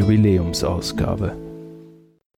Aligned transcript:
Jubiläumsausgabe. 0.00 1.36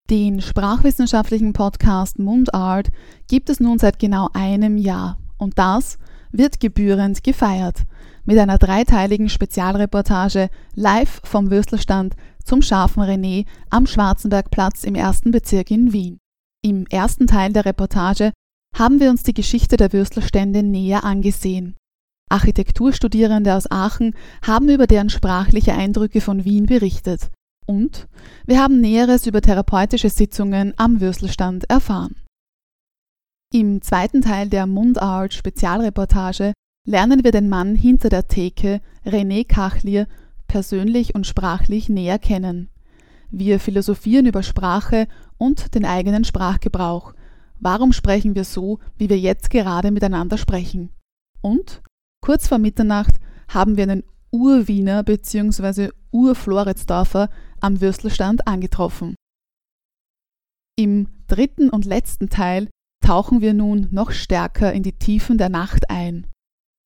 Den 0.08 0.40
sprachwissenschaftlichen 0.40 1.52
Podcast 1.52 2.18
Mundart 2.18 2.88
gibt 3.28 3.50
es 3.50 3.60
nun 3.60 3.78
seit 3.78 3.98
genau 3.98 4.30
einem 4.32 4.78
Jahr 4.78 5.18
und 5.36 5.58
das 5.58 5.98
wird 6.32 6.58
gebührend 6.58 7.22
gefeiert 7.22 7.84
mit 8.24 8.38
einer 8.38 8.56
dreiteiligen 8.56 9.28
Spezialreportage 9.28 10.48
live 10.74 11.20
vom 11.22 11.50
Würstelstand 11.50 12.14
zum 12.42 12.62
scharfen 12.62 13.02
René 13.02 13.44
am 13.68 13.86
Schwarzenbergplatz 13.86 14.84
im 14.84 14.94
ersten 14.94 15.30
Bezirk 15.30 15.70
in 15.70 15.92
Wien. 15.92 16.18
Im 16.62 16.86
ersten 16.86 17.26
Teil 17.26 17.52
der 17.52 17.66
Reportage 17.66 18.32
haben 18.74 19.00
wir 19.00 19.10
uns 19.10 19.22
die 19.22 19.34
Geschichte 19.34 19.76
der 19.76 19.92
Würstelstände 19.92 20.62
näher 20.62 21.04
angesehen. 21.04 21.76
Architekturstudierende 22.30 23.54
aus 23.54 23.70
Aachen 23.70 24.14
haben 24.46 24.70
über 24.70 24.86
deren 24.86 25.10
sprachliche 25.10 25.74
Eindrücke 25.74 26.22
von 26.22 26.44
Wien 26.44 26.66
berichtet. 26.66 27.30
Und 27.70 28.08
wir 28.46 28.60
haben 28.60 28.80
Näheres 28.80 29.28
über 29.28 29.42
therapeutische 29.42 30.10
Sitzungen 30.10 30.74
am 30.76 31.00
Würstelstand 31.00 31.70
erfahren. 31.70 32.16
Im 33.52 33.80
zweiten 33.80 34.22
Teil 34.22 34.48
der 34.48 34.66
Mundart 34.66 35.34
Spezialreportage 35.34 36.52
lernen 36.84 37.22
wir 37.22 37.30
den 37.30 37.48
Mann 37.48 37.76
hinter 37.76 38.08
der 38.08 38.26
Theke, 38.26 38.80
René 39.06 39.46
Kachlier, 39.46 40.08
persönlich 40.48 41.14
und 41.14 41.28
sprachlich 41.28 41.88
näher 41.88 42.18
kennen. 42.18 42.70
Wir 43.30 43.60
philosophieren 43.60 44.26
über 44.26 44.42
Sprache 44.42 45.06
und 45.38 45.72
den 45.76 45.84
eigenen 45.84 46.24
Sprachgebrauch. 46.24 47.14
Warum 47.60 47.92
sprechen 47.92 48.34
wir 48.34 48.42
so, 48.42 48.80
wie 48.98 49.08
wir 49.08 49.18
jetzt 49.20 49.48
gerade 49.48 49.92
miteinander 49.92 50.38
sprechen? 50.38 50.90
Und 51.40 51.82
kurz 52.20 52.48
vor 52.48 52.58
Mitternacht 52.58 53.14
haben 53.46 53.76
wir 53.76 53.84
einen 53.84 54.02
Urwiener 54.32 55.04
bzw. 55.04 55.90
Urfloridsdorfer 56.10 57.28
am 57.60 57.80
Würstelstand 57.80 58.46
angetroffen. 58.46 59.14
Im 60.76 61.08
dritten 61.26 61.70
und 61.70 61.84
letzten 61.84 62.30
Teil 62.30 62.68
tauchen 63.04 63.40
wir 63.40 63.54
nun 63.54 63.88
noch 63.90 64.12
stärker 64.12 64.72
in 64.72 64.82
die 64.82 64.98
Tiefen 64.98 65.38
der 65.38 65.48
Nacht 65.48 65.90
ein. 65.90 66.26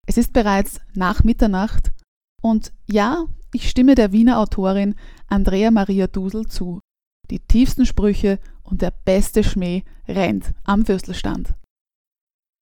Es 0.07 0.17
ist 0.17 0.33
bereits 0.33 0.81
nach 0.95 1.25
Mitternacht 1.25 1.93
und 2.43 2.73
ja, 2.91 3.25
ich 3.53 3.71
stimme 3.71 3.95
der 3.95 4.13
Wiener 4.13 4.39
Autorin 4.39 4.97
Andrea 5.29 5.71
Maria 5.71 6.07
Dusel 6.07 6.47
zu. 6.47 6.81
Die 7.31 7.41
tiefsten 7.41 7.87
Sprüche 7.87 8.39
und 8.63 8.83
der 8.83 8.93
beste 9.05 9.45
Schmäh 9.45 9.83
rennt 10.09 10.53
am 10.65 10.87
Würstelstand. 10.89 11.55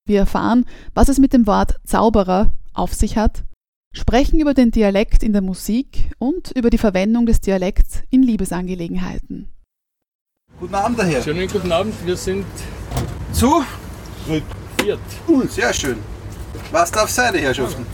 Wir 0.06 0.20
erfahren, 0.20 0.66
was 0.94 1.08
es 1.08 1.18
mit 1.18 1.32
dem 1.32 1.46
Wort 1.46 1.80
Zauberer 1.84 2.52
auf 2.74 2.92
sich 2.92 3.16
hat, 3.16 3.44
sprechen 3.92 4.40
über 4.40 4.54
den 4.54 4.70
Dialekt 4.70 5.22
in 5.22 5.32
der 5.32 5.42
Musik 5.42 6.10
und 6.18 6.50
über 6.52 6.70
die 6.70 6.78
Verwendung 6.78 7.26
des 7.26 7.40
Dialekts 7.40 8.02
in 8.10 8.22
Liebesangelegenheiten. 8.22 9.48
Guten 10.58 10.74
Abend 10.74 10.98
daher. 10.98 11.22
Schönen 11.22 11.48
guten 11.48 11.72
Abend, 11.72 11.94
wir 12.04 12.16
sind 12.16 12.46
Zu? 13.32 13.64
viert. 14.78 14.98
Cool, 15.28 15.48
sehr 15.48 15.72
schön. 15.72 15.96
Was 16.70 16.90
darf 16.90 17.10
sein, 17.10 17.32
die 17.34 17.40
Herrschaften? 17.40 17.86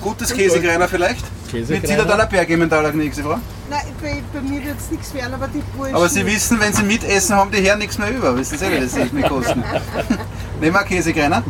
Gutes 0.00 0.32
Käsekreiner 0.32 0.88
vielleicht? 0.88 1.24
Mit 1.52 1.86
Zilla 1.86 2.04
deiner 2.04 2.26
Bergementaler 2.26 2.92
nächste 2.92 3.24
Woche. 3.24 3.40
Nein, 3.68 3.82
bei, 4.00 4.22
bei 4.32 4.40
mir 4.40 4.64
wird 4.64 4.78
es 4.78 4.90
nichts 4.90 5.14
werden, 5.14 5.34
aber 5.34 5.48
die 5.48 5.62
Burschen. 5.76 5.94
Aber 5.94 6.08
Sie 6.08 6.24
wissen, 6.26 6.58
wenn 6.60 6.72
Sie 6.72 6.82
mitessen, 6.82 7.36
haben 7.36 7.50
die 7.50 7.58
Herren 7.58 7.78
nichts 7.78 7.98
mehr 7.98 8.10
über. 8.10 8.36
Wissen 8.36 8.58
Sie, 8.58 8.70
wie 8.70 8.80
das 8.80 8.96
ist 8.96 9.12
mit 9.12 9.28
Kosten? 9.28 9.62
Nehmen 10.60 10.74
wir 10.74 10.80
einen 10.80 10.88
Käsekreiner? 10.88 11.42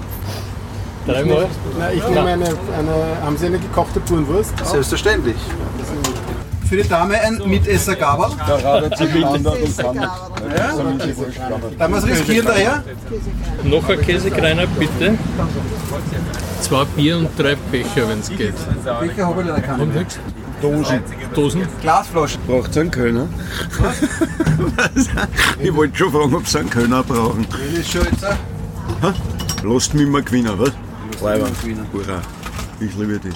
Dreimal. 1.07 1.49
Nein, 1.79 1.93
ich 1.97 2.09
nehme 2.09 2.21
eine, 2.21 2.45
eine. 2.45 3.23
Haben 3.25 3.37
Sie 3.37 3.47
eine 3.47 3.59
gekochte 3.59 4.01
Burenwurst? 4.01 4.53
Selbstverständlich. 4.65 5.37
Für 6.69 6.77
die 6.83 6.89
Dame 6.89 7.21
ein 7.21 7.41
Mitesser 7.47 7.97
Gabel. 7.97 8.29
Da 11.79 11.89
muss 11.89 12.07
riskieren 12.07 12.47
daher. 12.47 12.83
Noch 13.65 13.89
ein 13.89 14.01
Käsekreiner, 14.01 14.67
bitte. 14.79 15.19
Zwei 16.61 16.85
Bier 16.97 17.19
und 17.19 17.29
drei 17.39 17.57
Becher, 17.71 18.09
wenn 18.09 18.21
es 18.21 18.29
geht. 18.31 18.55
Welcher 19.01 19.27
habe 19.27 19.43
ich 19.43 19.49
leider 19.49 19.61
keinen 19.61 19.93
mehr. 19.93 20.05
Dosen. 20.63 21.01
Dosen? 21.35 21.69
Glasflaschen. 21.83 22.41
Braucht 22.47 22.75
ihr 22.77 22.83
einen 22.83 22.91
Kölner? 22.93 23.29
ich 25.61 25.75
wollte 25.75 25.97
schon 25.99 26.13
fragen, 26.13 26.35
ob 26.37 26.47
sie 26.47 26.61
einen 26.61 26.71
Kölner 26.71 27.03
brauchen. 27.03 27.47
Das 27.51 27.61
ist 27.81 27.91
schon 27.91 28.03
jetzt. 28.05 28.23
äh, 28.23 29.13
Lasst 29.65 29.93
mich 29.95 30.07
mal 30.07 30.23
gewinnen, 30.23 30.53
was? 30.57 30.71
Leiber. 31.23 31.47
Hurra, 31.93 32.21
ich 32.81 32.95
liebe 32.97 33.19
dich. 33.19 33.35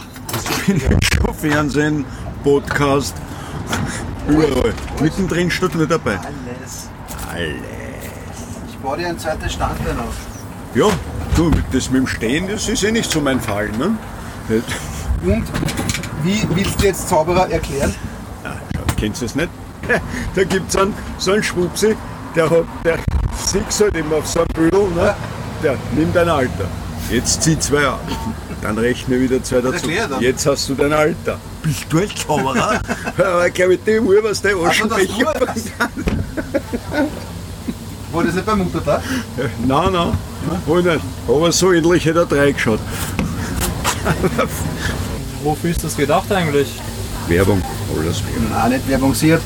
Ich 0.67 0.89
bin 0.89 0.99
schon 1.15 1.35
Fernsehen, 1.35 2.05
Podcast, 2.43 3.15
überall. 4.29 4.75
Mittendrin 5.01 5.51
steht 5.51 5.75
nur 5.75 5.87
dabei. 5.87 6.19
Alles. 6.19 6.91
Alles. 7.33 7.55
Ich 8.69 8.77
baue 8.79 8.99
dir 8.99 9.09
ein 9.09 9.19
zweites 9.19 9.53
Standbein 9.53 9.99
auf. 10.01 10.15
Ja, 10.75 10.87
du, 11.37 11.51
das 11.73 11.91
mit 11.91 12.01
dem 12.01 12.07
Stehen, 12.09 12.49
das 12.49 12.69
ist 12.69 12.83
eh 12.83 12.91
nicht 12.91 13.11
so 13.11 13.21
mein 13.21 13.41
Fall, 13.41 13.69
ne? 13.79 13.97
Und 15.25 15.45
wie 16.25 16.43
willst 16.55 16.81
du 16.81 16.87
jetzt 16.87 17.09
Zauberer 17.09 17.49
erklären? 17.51 17.95
Kennst 18.97 19.23
du 19.23 19.27
es 19.27 19.35
nicht? 19.35 19.49
Da 20.35 20.45
gibt 20.45 20.69
es 20.69 20.77
einen, 20.77 20.93
so 21.19 21.33
einen 21.33 21.43
Schwupsi, 21.43 21.97
der 22.35 22.51
hat, 22.51 22.65
der 22.85 22.99
sieht 23.33 23.81
halt 23.81 23.97
immer 23.97 24.17
auf 24.17 24.27
so 24.27 24.41
einem 24.41 24.49
Büdel, 24.53 24.89
ne? 24.91 25.15
Der 25.63 25.77
nimmt 25.95 26.17
ein 26.17 26.29
Alter. 26.29 26.69
Jetzt 27.11 27.43
zieh 27.43 27.59
zwei 27.59 27.87
ab. 27.87 28.01
Dann 28.63 28.79
rechne 28.79 29.21
wieder 29.21 29.43
zwei 29.43 29.61
dazu. 29.61 29.89
Jetzt 30.21 30.47
hast 30.47 30.69
du 30.69 30.75
dein 30.75 30.93
Alter. 30.93 31.39
Bist 31.63 31.87
du 31.89 31.99
ein 31.99 32.11
Zauberer? 32.15 32.81
Aber 33.19 33.51
glaube 33.51 33.75
ich, 33.75 33.85
dem 33.85 34.07
Uhr, 34.07 34.23
was 34.23 34.43
der 34.43 34.57
Aschenbecher. 34.57 35.33
War 38.13 38.25
das 38.25 38.35
nicht 38.35 38.47
bei 38.47 38.55
Mutter 38.55 38.81
da? 38.85 39.03
Nein, 39.67 39.93
nein, 39.93 40.13
wohl 40.65 40.83
nicht. 40.83 41.01
Aber 41.29 41.53
so 41.53 41.73
ähnlich 41.73 42.05
hätte 42.05 42.21
er 42.21 42.27
drei 42.27 42.53
geschaut. 42.53 42.81
Wofür 45.43 45.71
ist 45.71 45.85
das 45.85 45.97
gedacht 45.97 46.31
eigentlich? 46.33 46.69
Werbung, 47.29 47.63
alles 47.97 48.23
Werbung. 48.25 48.51
Nein, 48.51 48.71
nicht 48.71 48.89
Werbung. 48.89 49.15
Sie 49.15 49.33
hat 49.33 49.43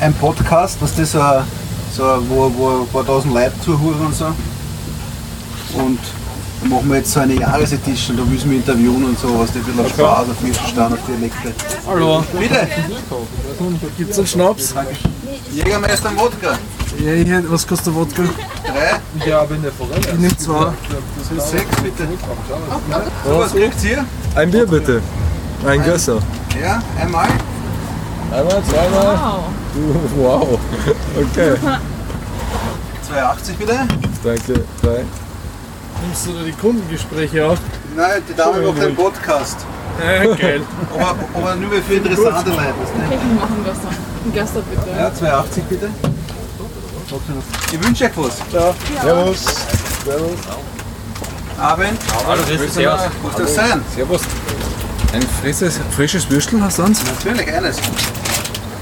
ein 0.00 0.14
Podcast, 0.14 0.78
was 0.80 0.94
das 0.94 1.12
so, 1.12 1.20
so 1.92 2.02
wo, 2.28 2.52
wo 2.54 2.82
ein 2.82 2.88
paar 2.88 3.04
tausend 3.04 3.34
Leute 3.34 3.52
zuhören 3.64 4.06
und 4.06 4.14
so. 4.14 4.26
Und 5.74 5.98
da 6.64 6.68
machen 6.70 6.88
wir 6.88 6.96
jetzt 6.96 7.12
so 7.12 7.20
eine 7.20 7.34
Jahresedition, 7.34 8.16
da 8.16 8.24
müssen 8.24 8.50
wir 8.50 8.56
interviewen 8.58 9.04
und 9.04 9.18
so, 9.18 9.38
was 9.38 9.52
die 9.52 9.58
ein 9.58 9.64
bisschen 9.64 9.80
auf 9.84 9.88
Spaß, 9.90 10.30
auf 10.30 10.40
Mittelstand, 10.40 10.92
auf 10.94 10.98
Dialekte. 11.06 11.52
Hallo. 11.86 12.24
Bitte, 12.38 12.68
Gibt's 13.98 14.18
einen 14.18 14.26
Schnaps? 14.26 14.74
Jägermeister 15.52 16.10
Wodka. 16.16 16.58
Ja, 16.98 17.12
ich 17.12 17.28
hätte, 17.28 17.50
was 17.50 17.66
kostet 17.66 17.88
der 17.88 17.94
Wodka? 17.94 18.22
Drei, 18.22 19.24
Ich 19.26 19.32
habe 19.32 19.54
eine 19.54 19.70
Forelle. 19.72 20.00
Ich 20.00 20.18
nehme 20.18 20.36
zwei. 20.36 20.72
sechs 21.38 21.82
bitte. 21.82 22.08
So, 23.26 23.38
was 23.38 23.52
kriegt 23.52 23.84
ihr? 23.84 24.04
Ein 24.34 24.50
Bier 24.50 24.66
bitte. 24.66 25.02
Ein 25.66 25.82
Gösser. 25.82 26.18
Ja, 26.60 26.82
einmal. 27.00 27.28
Einmal, 28.30 28.62
zweimal. 28.64 29.40
Wow. 30.16 30.58
Okay. 31.16 31.54
2,80 33.12 33.56
bitte. 33.58 33.78
Danke. 34.24 34.64
Drei. 34.82 35.04
Nimmst 36.04 36.26
du 36.26 36.32
da 36.32 36.42
die 36.42 36.52
Kundengespräche 36.52 37.46
auf? 37.46 37.58
Nein, 37.96 38.22
die 38.28 38.34
Dame 38.34 38.60
macht 38.60 38.80
einen 38.80 38.94
Podcast. 38.94 39.64
Ja, 39.98 40.34
geil. 40.34 40.60
Aber, 40.94 41.16
aber 41.34 41.54
nur 41.54 41.70
für 41.82 41.94
interessante 41.94 42.50
Leute. 42.50 42.60
weißt 42.60 42.92
du? 42.94 43.14
Ich 43.14 43.40
mache 43.40 43.52
einen 43.52 43.64
Göster. 43.64 43.88
Ein 44.24 44.32
Göster 44.34 44.62
bitte. 44.62 44.98
Ja, 44.98 45.08
2,80 45.08 45.62
bitte. 45.68 45.90
Ich 47.72 47.86
wünsche 47.86 48.04
euch 48.04 48.10
was. 48.16 48.38
Servus. 48.50 49.44
Servus. 50.04 50.38
Abend. 51.58 51.98
Hallo, 52.26 52.42
Servus. 52.42 53.00
Muss 53.22 53.34
das 53.38 53.54
sein? 53.54 53.82
Servus. 53.94 54.22
Ein 55.12 55.22
frisches, 55.40 55.80
frisches 55.92 56.28
Würstel 56.28 56.60
hast 56.60 56.78
du 56.78 56.82
uns? 56.82 57.00
Natürlich, 57.04 57.54
eines. 57.54 57.76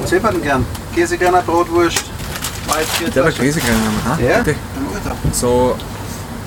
Was 0.00 0.10
hätten 0.10 0.24
wir 0.24 0.32
denn 0.32 0.42
gern? 0.42 0.66
Käsekreiner, 0.94 1.42
Brotwurst, 1.42 2.04
Malzbier. 2.66 3.10
Der 3.10 3.24
war 3.24 3.30
Käsekreiner. 3.30 3.78
Ha? 4.08 4.18
Ja? 4.18 4.38
Bitte. 4.38 4.56
Dann. 5.04 5.32
So 5.32 5.76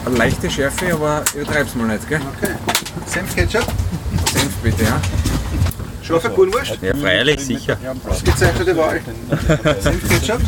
eine 0.05 0.17
leichte 0.17 0.49
Schärfe, 0.49 0.93
aber 0.93 1.23
übertreib's 1.33 1.75
mal 1.75 1.87
nicht, 1.87 2.07
gell? 2.07 2.21
Okay. 2.37 2.53
Senfketchup, 3.07 3.65
Senf 4.33 4.53
bitte, 4.63 4.83
ja? 4.83 5.01
scharfe 6.03 6.29
Burenwurst, 6.29 6.77
Ja, 6.81 6.93
freilich, 6.95 7.39
sicher. 7.41 7.77
ausgezeichnete 8.07 8.75
Wahl. 8.77 9.01
Senfketchup, 9.79 10.41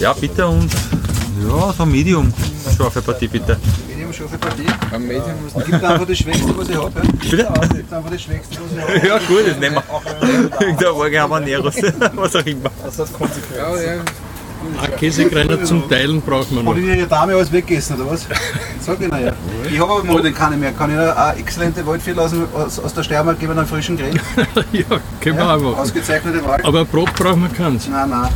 Ja, 0.00 0.12
bitte 0.12 0.46
und 0.46 0.70
ja, 1.48 1.72
so 1.76 1.86
Medium. 1.86 2.32
Scharfe 2.76 3.00
Partie, 3.00 3.28
bitte. 3.28 3.56
medium 3.88 4.12
scharfe 4.12 4.36
Partie. 4.38 4.66
Am 4.92 5.02
Medium 5.06 5.32
muss 5.54 5.64
Gibt 5.64 5.82
einfach 5.84 6.06
das 6.06 6.18
Schwächste, 6.18 6.56
was 6.58 6.68
ich 6.68 6.76
habe. 6.76 6.92
Ja? 6.96 7.02
Bitte? 7.30 7.68
Gibt 7.76 7.92
einfach 7.92 8.10
das 8.10 8.22
Schwächste, 8.22 8.56
was 8.60 8.72
ich 8.76 8.82
habe. 9.00 9.06
Ja, 9.06 9.18
gut, 9.18 9.46
das 9.46 9.56
nehmen 9.58 9.76
wir. 9.76 10.60
Irgendein 10.60 10.88
Orge 10.88 11.20
Habaneros, 11.20 11.76
was 12.14 12.36
auch 12.36 12.46
immer. 12.46 12.70
Ja, 13.56 13.80
ja. 13.80 14.02
Ein 14.82 14.96
Käsekreiner 14.96 15.62
zum 15.64 15.88
Teilen 15.88 16.20
braucht 16.20 16.50
man 16.52 16.64
noch. 16.64 16.74
Hat 16.74 16.80
Ihre 16.80 17.06
Dame 17.06 17.34
alles 17.34 17.52
weggegessen, 17.52 17.96
oder 17.96 18.10
was? 18.10 18.26
Sag 18.80 19.00
ich 19.00 19.08
ja. 19.08 19.32
Ich 19.70 19.78
habe 19.78 19.92
aber 19.92 20.04
momentan 20.04 20.34
keine 20.34 20.56
mehr. 20.56 20.72
Kann 20.72 20.90
ich 20.90 20.96
noch 20.96 21.16
eine 21.16 21.38
exzellente 21.38 21.86
Waldviertel 21.86 22.22
aus, 22.22 22.32
aus, 22.54 22.78
aus 22.78 22.94
der 22.94 23.02
Steiermark 23.02 23.38
geben, 23.38 23.58
einen 23.58 23.66
frischen 23.66 23.96
Gren? 23.96 24.14
ja, 24.72 24.84
können 25.20 25.38
wir 25.38 25.44
auch 25.44 25.60
machen. 25.60 25.74
Ausgezeichnete 25.74 26.44
Wahl. 26.44 26.60
Aber 26.62 26.84
Brot 26.84 27.12
braucht 27.14 27.36
man 27.36 27.52
keins. 27.52 27.88
Nein, 27.88 28.10
nein. 28.10 28.28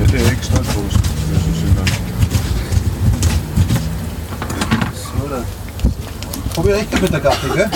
Ja, 0.00 0.06
die 0.06 0.16
extra 0.32 0.58
immer. 0.58 0.66
So, 4.94 5.28
da. 5.28 5.44
Hab 6.56 6.66
ich 6.66 6.72
recht 6.72 7.02
mit 7.02 7.12
der 7.12 7.20
Karte, 7.20 7.48
gell? 7.54 7.70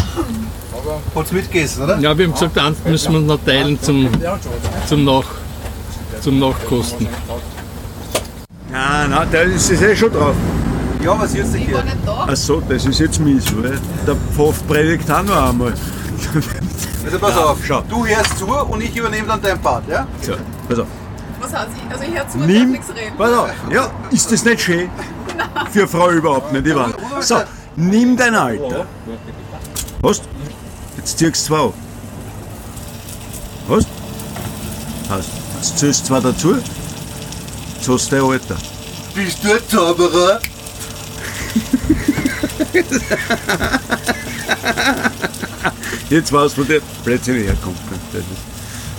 Hat's 1.14 1.32
mitgegessen, 1.32 1.84
oder? 1.84 1.98
Ja, 1.98 2.16
wir 2.16 2.26
haben 2.26 2.32
gesagt, 2.32 2.58
eins 2.58 2.76
müssen 2.84 3.12
wir 3.12 3.20
noch 3.20 3.38
teilen 3.44 3.80
zum, 3.80 4.08
zum, 4.86 5.04
Nach, 5.04 5.24
zum 6.24 6.38
Nachkosten. 6.38 7.06
Nein, 8.72 9.10
nein, 9.10 9.28
da 9.30 9.40
ist 9.40 9.70
es 9.70 9.82
eh 9.82 9.94
schon 9.94 10.10
drauf. 10.10 10.34
Ja, 11.02 11.20
was 11.20 11.34
jetzt 11.34 11.54
Ich 11.54 11.70
war 11.70 11.82
hier? 11.82 11.84
nicht 11.84 11.96
da. 12.06 12.26
Ach 12.30 12.36
so, 12.36 12.62
das 12.66 12.86
ist 12.86 12.98
jetzt 12.98 13.20
mies, 13.20 13.44
weil 13.54 13.78
der 14.06 14.16
Pfaff 14.34 14.66
predigt 14.66 15.10
auch 15.10 15.22
noch 15.22 15.48
einmal. 15.50 15.74
Also 17.04 17.18
pass 17.18 17.36
auf, 17.36 17.58
schau. 17.62 17.82
du 17.90 18.06
hörst 18.06 18.38
zu 18.38 18.46
und 18.46 18.80
ich 18.80 18.96
übernehme 18.96 19.28
dann 19.28 19.42
dein 19.42 19.60
Part, 19.60 19.86
ja? 19.86 20.06
So, 20.22 20.32
pass 20.66 20.78
auf. 20.78 20.86
Was 21.42 21.52
hat 21.52 21.68
sie? 21.74 21.92
Also 21.92 22.04
ich 22.04 22.14
höre 22.18 22.26
zu, 22.28 22.38
ich 22.38 22.40
darf 22.40 22.46
Nimm, 22.46 22.72
nichts 22.72 22.88
reden. 22.88 23.16
pass 23.18 23.32
auf. 23.34 23.50
Ja, 23.70 23.90
ist 24.10 24.32
das 24.32 24.44
nicht 24.46 24.60
schön? 24.62 24.88
Für 25.72 25.80
eine 25.80 25.88
Frau 25.88 26.10
überhaupt 26.10 26.52
nicht, 26.54 26.66
ich 26.66 26.74
weiß. 26.74 26.94
So, 27.28 27.36
nimm 27.76 28.16
dein 28.16 28.34
Alter. 28.34 28.86
Hast? 30.02 30.22
Jetzt 30.96 31.18
ziehst 31.18 31.48
du 31.50 31.54
zwei 31.54 31.60
an. 31.64 31.72
Hast? 33.68 33.88
Jetzt 35.64 35.78
ziehst 35.78 36.02
du 36.02 36.08
zwei 36.08 36.20
dazu. 36.20 36.56
Jetzt 36.56 37.88
hast 37.88 38.12
du 38.12 38.16
dein 38.16 38.24
Alter. 38.26 38.56
Bist 39.14 39.42
du 39.42 39.50
ein 39.50 39.60
Zauberer? 39.66 40.38
Jetzt 46.10 46.32
weißt 46.32 46.58
du, 46.58 46.60
wo 46.60 46.64
der 46.64 46.80
plötzlich 47.02 47.46
herkommt. 47.46 47.78
Das 48.12 48.20
ist 48.20 48.28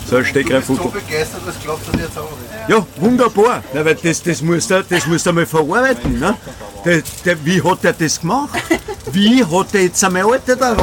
so 0.09 0.15
ein 0.15 0.25
Du 0.25 0.43
bist 0.43 0.67
so 0.67 0.73
begeistert, 0.89 1.41
was 1.45 1.53
glaubst 1.61 1.87
du 1.87 1.91
dir 1.97 2.05
jetzt 2.05 2.17
auch? 2.17 2.31
Ja, 2.67 2.83
wunderbar. 2.95 3.63
Ja, 3.71 3.85
weil 3.85 3.93
das, 3.93 4.23
das 4.23 4.41
musst 4.41 4.71
du 4.71 4.83
das 4.89 5.05
musst 5.05 5.27
du 5.27 5.29
einmal 5.29 5.45
verarbeiten. 5.45 6.17
Ne? 6.17 6.35
Der, 6.83 7.03
der, 7.25 7.45
wie 7.45 7.61
hat 7.61 7.85
er 7.85 7.93
das 7.93 8.19
gemacht? 8.19 8.59
Wie 9.11 9.45
hat 9.45 9.67
er 9.73 9.83
jetzt 9.83 10.03
einmal 10.03 10.23
Alter 10.23 10.55
da? 10.55 10.75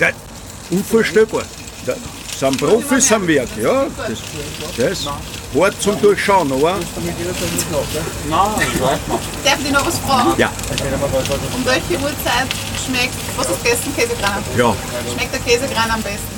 Ja. 0.00 0.08
Unvorstellbar. 0.70 1.42
Da 1.84 1.94
sind 2.38 2.58
Profis 2.58 3.12
am 3.12 3.26
Werk, 3.26 3.48
ja. 3.60 3.86
Das, 3.96 4.18
das 4.76 5.06
hart 5.06 5.80
zum 5.80 6.00
Durchschauen, 6.00 6.50
aber 6.52 6.78
Darf 9.44 9.58
ich 9.64 9.70
noch 9.72 9.86
was 9.86 9.98
fragen? 9.98 10.34
ja, 10.38 10.50
Um 11.54 11.64
welche 11.64 11.94
Uhrzeit 11.94 12.48
schmeckt, 12.84 13.14
was 13.36 13.48
ist 13.50 13.62
besten 13.62 13.94
Käsekreiner? 13.94 14.42
ja. 14.56 14.74
Schmeckt 15.14 15.32
der 15.32 15.40
Käsekreiner 15.40 15.94
am 15.94 16.02
besten? 16.02 16.34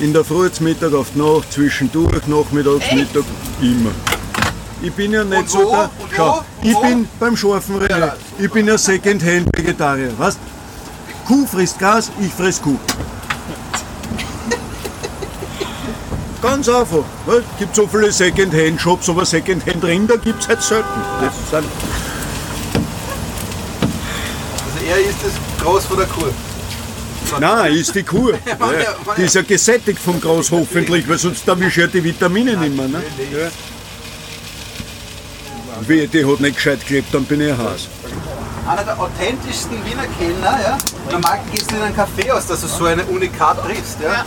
In 0.00 0.12
der 0.12 0.24
Früh, 0.24 0.50
zum 0.50 0.64
Mittag, 0.66 0.94
auf 0.94 1.08
die 1.14 1.18
Nacht, 1.18 1.52
zwischendurch, 1.52 2.26
Nachmittags? 2.26 2.92
Mittag, 2.92 3.24
immer. 3.60 3.90
Ich 4.82 4.92
bin 4.92 5.12
ja 5.12 5.24
nicht 5.24 5.48
so. 5.48 5.70
Und 5.72 5.90
Schau, 6.14 6.42
ich 6.62 6.78
bin 6.80 7.08
beim 7.18 7.36
scharfen 7.36 7.80
René. 7.80 8.12
Ich 8.38 8.50
bin 8.50 8.70
ein 8.70 8.78
Second-Hand-Vegetarier. 8.78 10.12
Was? 10.18 10.38
Kuh 11.26 11.46
frisst 11.46 11.78
Gras, 11.78 12.10
ich 12.20 12.32
friss 12.32 12.60
Kuh. 12.62 12.78
Ganz 16.42 16.68
einfach. 16.68 17.04
Es 17.26 17.58
gibt 17.58 17.74
so 17.74 17.86
viele 17.86 18.12
Second-Hand-Shops, 18.12 19.08
aber 19.08 19.24
Second-Hand-Rinder 19.24 20.18
gibt 20.18 20.42
es 20.42 20.48
halt 20.48 20.62
selten. 20.62 20.88
Also 21.22 21.34
er 24.88 24.98
ist 24.98 25.18
das 25.24 25.32
Groß 25.64 25.84
von 25.86 25.96
der 25.96 26.06
Kuh. 26.06 26.26
Nein, 27.40 27.72
ist 27.74 27.94
die 27.94 28.02
Kuh. 28.02 28.32
Ja, 28.46 28.94
die 29.16 29.22
ist 29.22 29.34
ja 29.34 29.42
gesättigt 29.42 29.98
vom 29.98 30.20
Gras 30.20 30.50
hoffentlich, 30.50 31.08
weil 31.08 31.18
sonst 31.18 31.46
erwische 31.48 31.80
ich 31.80 31.86
ja 31.86 31.86
die 31.86 32.04
Vitamine 32.04 32.56
nicht 32.56 32.76
mehr. 32.76 32.88
Ne? 32.88 33.02
Ja. 33.32 33.48
Wie, 35.86 36.06
die 36.06 36.24
hat 36.24 36.40
nicht 36.40 36.56
gescheit 36.56 36.86
gelebt, 36.86 37.12
dann 37.12 37.24
bin 37.24 37.40
ich 37.40 37.50
ein 37.50 37.58
Haus. 37.58 37.88
Einer 38.68 38.84
der 38.84 38.98
authentischsten 38.98 39.76
Wiener 39.84 40.06
Kellner, 40.18 40.58
ja. 40.62 40.78
Normal 41.10 41.40
gehst 41.52 41.70
du 41.70 41.76
in 41.76 41.82
einen 41.82 41.94
Café 41.94 42.32
aus, 42.32 42.46
dass 42.46 42.60
du 42.62 42.66
so 42.66 42.84
eine 42.84 43.04
Unikat 43.04 43.62
triffst, 43.64 43.98
ja. 44.02 44.24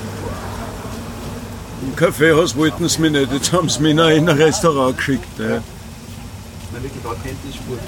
Im 1.89 1.95
Kaffeehaus 1.95 2.56
wollten 2.56 2.88
sie 2.88 3.01
mich 3.01 3.12
nicht, 3.12 3.33
jetzt 3.33 3.51
haben 3.51 3.68
sie 3.68 3.81
mich 3.81 3.94
in 3.94 4.00
ein 4.00 4.18
in 4.18 4.30
ein 4.30 4.38
Restaurant 4.38 4.95
geschickt. 4.95 5.25
Ja. 5.39 5.59
Na, 6.71 6.83
wirklich 6.83 7.03
authentisch 7.03 7.59
gut. 7.68 7.80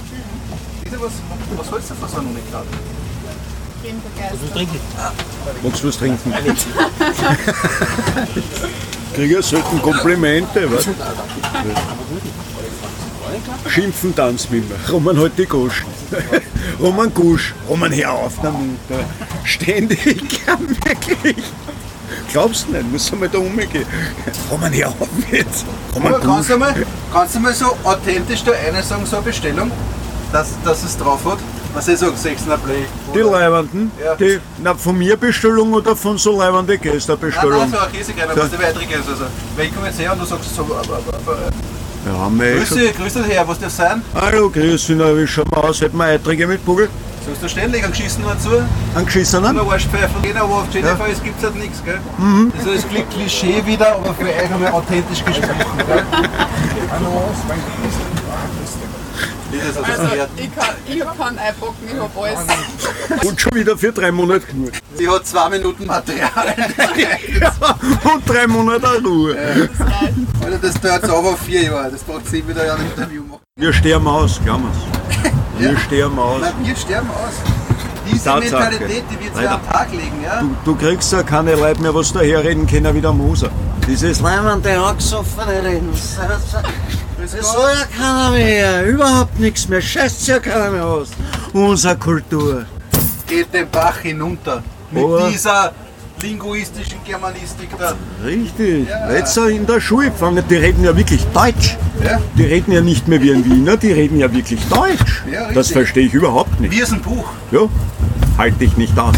Diese, 0.83 0.99
was, 0.99 1.11
was 1.55 1.71
hältst 1.71 1.91
du 1.91 1.95
von 1.95 2.09
so 2.09 2.17
einem 2.17 2.31
Unikat? 2.31 2.65
Bin 3.83 4.01
begeistert. 4.01 4.55
Magst 5.61 5.83
du 5.83 5.87
was 5.87 5.97
trinken? 5.97 6.33
Kriege 9.13 9.35
ja 9.35 9.41
selten 9.43 9.79
Komplimente. 9.83 10.67
Was? 10.71 10.87
Schimpfen 13.71 14.15
tanzt 14.15 14.49
mit 14.51 14.67
mir. 14.67 14.77
Roman 14.91 15.19
halt 15.19 15.37
die 15.37 15.45
Goschen. 15.45 15.85
Roman 16.79 17.13
Gusch. 17.13 17.53
Roman, 17.69 17.91
hör 17.91 18.13
auf 18.13 18.33
damit. 18.41 18.79
Ständig. 19.43 20.41
Wirklich. 20.85 21.35
Glaubst 22.31 22.67
du 22.67 22.73
nicht? 22.73 22.91
Muss 22.91 23.11
einmal 23.11 23.29
da 23.29 23.37
umgehen. 23.39 23.85
Roman, 24.49 24.73
hör 24.73 24.87
auf 24.89 25.09
jetzt. 25.31 25.65
Roman 25.95 26.19
kannst 26.21 26.49
du, 26.49 26.57
mal, 26.57 26.73
kannst 27.13 27.35
du 27.35 27.39
mal 27.39 27.53
so 27.53 27.75
authentisch 27.83 28.43
da 28.43 28.51
eine 28.51 28.81
sagen, 28.83 29.05
so 29.05 29.17
eine 29.17 29.25
Bestellung, 29.25 29.71
dass, 30.31 30.49
dass 30.63 30.83
es 30.83 30.97
drauf 30.97 31.19
hat? 31.25 31.39
Was 31.73 31.87
ich 31.87 31.97
sage, 31.99 32.13
6er 32.13 32.57
Play. 32.57 32.83
Die 33.15 33.19
Leibenden, 33.19 33.91
Ja. 34.03 34.15
die, 34.15 34.39
na, 34.61 34.75
von 34.75 34.97
mir 34.97 35.15
Bestellung 35.15 35.71
oder 35.73 35.95
von 35.95 36.17
so 36.17 36.37
leibende 36.37 36.77
Gäste 36.77 37.13
Nein, 37.13 37.21
Bestellung? 37.21 37.59
nein, 37.59 37.71
so 37.71 37.77
ein 37.79 37.91
Käsekreiner, 37.93 38.33
So. 38.35 38.41
was 38.41 38.49
die 38.51 38.59
weitere 38.59 38.85
Gäste 38.85 39.11
also. 39.11 39.23
Weil 39.55 39.65
ich 39.67 39.73
komme 39.73 39.87
jetzt 39.87 39.99
her 39.99 40.11
und 40.11 40.19
du 40.21 40.25
sagst 40.25 40.53
so, 40.53 40.63
aber, 40.63 40.75
aber, 40.79 41.17
aber, 41.17 41.37
Ja, 42.05 42.45
eh 42.45 42.57
grüß 42.57 42.69
dich, 42.71 42.97
grüß 42.97 43.13
dich 43.13 43.25
her, 43.27 43.47
was 43.47 43.59
darf 43.59 43.71
sein? 43.71 44.01
Hallo, 44.15 44.49
grüß 44.49 44.87
dich, 44.87 44.97
na, 44.97 45.15
wie 45.17 45.25
schauen 45.25 45.45
wir 45.49 45.63
aus? 45.63 45.79
Hätten 45.79 45.95
wir 45.97 46.05
Eiträge 46.07 46.45
mit 46.45 46.65
Bugel? 46.65 46.89
Sagst 47.25 47.43
du 47.43 47.49
ständig, 47.49 47.83
einen 47.83 47.93
Geschissenen 47.93 48.27
dazu? 48.29 48.49
Angeschissenen? 48.95 49.55
Nur 49.55 49.71
Arschpfeifen 49.71 50.21
gehen, 50.21 50.37
aber 50.37 50.55
auf 50.55 50.73
Jennifer 50.73 51.07
es 51.11 51.21
gibt 51.21 51.41
halt 51.43 51.55
nichts, 51.55 51.83
gell? 51.83 51.99
Mhm. 52.17 52.51
Das 52.57 52.75
ist 52.75 52.85
das 52.85 53.09
Klischee 53.13 53.65
wieder, 53.65 53.95
aber 53.95 54.13
für 54.13 54.25
euch 54.25 54.51
einmal 54.51 54.71
authentisch 54.71 55.23
gesprochen, 55.23 55.77
gell? 55.87 56.03
Das 59.51 59.77
also 59.77 60.03
Also 60.03 60.15
ich 60.37 60.55
kann, 60.55 60.75
ich 60.87 60.99
kann 60.99 61.37
einpacken, 61.37 61.75
ich 61.85 61.99
hab 61.99 62.17
alles. 62.17 63.23
Und 63.27 63.41
schon 63.41 63.53
wieder 63.53 63.77
für 63.77 63.91
drei 63.91 64.11
Monate 64.11 64.45
genug. 64.47 64.71
Sie 64.95 65.09
hat 65.09 65.27
zwei 65.27 65.49
Minuten 65.49 65.85
Material. 65.85 66.55
Und 68.13 68.29
drei 68.29 68.47
Monate 68.47 69.03
Ruhe. 69.03 69.35
Alter, 69.37 70.57
das 70.57 70.79
dauert 70.79 71.01
jetzt 71.03 71.11
aber 71.11 71.35
vier 71.37 71.63
Jahre. 71.63 71.91
Das 71.91 72.01
braucht 72.01 72.27
sie 72.27 72.47
wieder 72.47 72.73
ein 72.73 72.81
Interview 72.81 73.23
machen. 73.23 73.41
Wir 73.57 73.73
sterben 73.73 74.07
aus, 74.07 74.39
glauben 74.43 74.63
wir's. 74.63 75.31
Wir 75.61 75.77
sterben 75.77 76.17
aus. 76.19 76.41
Nein, 76.41 76.53
wir 76.63 76.75
sterben 76.75 77.09
aus. 77.11 77.35
Diese 78.11 78.23
Tatsache. 78.25 78.41
Mentalität, 78.71 79.03
die 79.11 79.19
wir 79.23 79.31
zwei 79.33 79.43
Leider. 79.43 79.53
am 79.55 79.69
Tag 79.69 79.91
legen, 79.91 80.23
ja? 80.23 80.41
Du, 80.41 80.55
du 80.65 80.75
kriegst 80.75 81.11
ja 81.13 81.21
keine 81.23 81.55
Leute 81.55 81.81
mehr, 81.81 81.93
was 81.93 82.11
daherreden 82.11 82.65
können 82.67 82.93
wie 82.95 83.01
der 83.01 83.13
Moser. 83.13 83.49
Dieses 83.87 84.19
leibende, 84.21 84.79
angesoffene 84.79 85.63
Reden. 85.63 85.89
Das 85.91 87.51
soll 87.53 87.69
ja 87.69 87.85
keiner 87.97 88.31
mehr. 88.31 88.85
Überhaupt 88.87 89.39
nichts 89.39 89.67
mehr. 89.67 89.81
Scheißt 89.81 90.27
ja 90.27 90.39
keiner 90.39 90.71
mehr 90.71 90.85
aus. 90.85 91.09
Unsere 91.53 91.95
Kultur. 91.97 92.65
Geht 93.27 93.53
den 93.53 93.69
Bach 93.69 93.97
hinunter. 93.99 94.63
Mit 94.89 95.03
Aber- 95.03 95.29
dieser 95.29 95.71
linguistischen 96.21 96.99
Germanistik 97.05 97.69
da. 97.77 97.93
Richtig. 98.23 98.87
Ja. 98.87 99.11
Jetzt 99.11 99.33
so 99.33 99.45
in 99.45 99.65
der 99.65 99.79
Schule 99.81 100.11
fangen, 100.11 100.43
die 100.49 100.55
reden 100.55 100.83
ja 100.83 100.95
wirklich 100.95 101.25
Deutsch. 101.33 101.77
Ja? 102.03 102.19
Die 102.37 102.43
reden 102.43 102.71
ja 102.71 102.81
nicht 102.81 103.07
mehr 103.07 103.21
wie 103.21 103.31
ein 103.33 103.43
Wiener, 103.45 103.77
die 103.77 103.91
reden 103.91 104.19
ja 104.19 104.31
wirklich 104.33 104.59
Deutsch. 104.67 105.23
Ja, 105.31 105.51
das 105.51 105.71
verstehe 105.71 106.07
ich 106.07 106.13
überhaupt 106.13 106.59
nicht. 106.59 106.71
Wie 106.71 106.81
ist 106.81 106.93
ein 106.93 107.01
Buch? 107.01 107.29
Ja, 107.51 107.61
halte 108.37 108.63
ich 108.63 108.77
nicht 108.77 108.97
aus. 108.97 109.15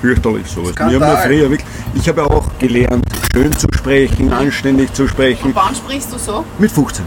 Fürchterlich 0.00 0.46
sowas. 0.46 0.72
Wir 0.76 0.98
haben 0.98 1.18
früher 1.22 1.50
wirklich, 1.50 1.68
ich 1.94 2.08
habe 2.08 2.22
ja 2.22 2.26
auch 2.26 2.48
gelernt, 2.58 3.04
schön 3.32 3.52
zu 3.52 3.66
sprechen, 3.76 4.32
anständig 4.32 4.92
zu 4.94 5.06
sprechen, 5.06 5.50
Wann 5.54 5.74
sprichst 5.74 6.12
du 6.12 6.18
so? 6.18 6.44
mit 6.58 6.70
15. 6.70 7.04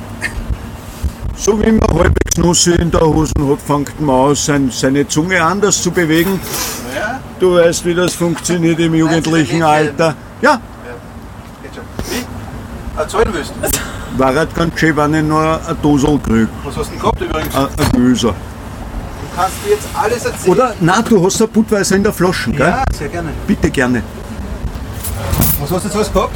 So 1.35 1.59
wie 1.59 1.71
man 1.71 1.87
halbwegs 1.89 2.37
Nüsse 2.37 2.75
in 2.75 2.91
der 2.91 3.01
Hosen 3.01 3.49
hat, 3.49 3.59
fängt 3.61 3.99
man 3.99 4.29
an, 4.29 4.35
sein, 4.35 4.69
seine 4.71 5.07
Zunge 5.07 5.43
anders 5.43 5.81
zu 5.81 5.89
bewegen. 5.89 6.39
Ja? 6.95 7.12
Du 7.43 7.55
weißt, 7.55 7.83
wie 7.83 7.93
das 7.93 8.13
funktioniert 8.13 8.79
im 8.79 8.95
jugendlichen 8.95 9.59
Nein, 9.59 9.89
Alter. 9.89 10.15
Ja. 10.41 10.61
Wie? 12.09 12.23
Erzählen 12.97 13.27
willst 13.33 13.51
du? 14.13 14.17
war 14.17 14.33
halt 14.33 14.55
ganz 14.55 14.79
schön, 14.79 14.95
wenn 14.95 15.13
ich 15.13 15.23
nur 15.23 15.41
ein 15.67 15.75
Dosel 15.81 16.17
krieg, 16.25 16.47
Was 16.63 16.77
hast 16.77 16.85
du 16.87 16.91
denn 16.91 16.99
gehabt 17.01 17.19
übrigens? 17.21 17.53
ein, 17.53 17.67
ein 17.77 17.91
Böser. 17.91 18.29
Du 18.29 19.35
kannst 19.35 19.55
dir 19.65 19.71
jetzt 19.71 19.87
alles 19.93 20.23
erzählen. 20.23 20.51
Oder, 20.53 20.73
na, 20.79 21.01
du 21.01 21.25
hast 21.25 21.41
ein 21.41 21.49
Budweiser 21.49 21.97
in 21.97 22.03
der 22.03 22.13
Flasche, 22.13 22.49
gell? 22.51 22.65
Ja, 22.65 22.83
sehr 22.97 23.09
gerne. 23.09 23.31
Bitte 23.45 23.69
gerne. 23.69 24.03
Was 25.59 25.69
hast 25.69 25.83
du 25.83 25.87
jetzt 25.89 25.95
alles 25.97 26.13
gehabt? 26.13 26.35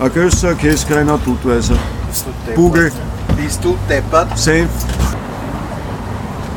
Ein 0.00 0.12
Gösser, 0.12 0.54
Käskreiner, 0.56 1.16
Budweiser. 1.18 1.76
Bist 2.08 2.26
du 2.26 2.30
deppert? 2.40 2.56
Bugel, 2.56 2.92
Bist 3.40 3.62
du 3.62 3.76
deppert? 3.88 4.36
Senf. 4.36 4.68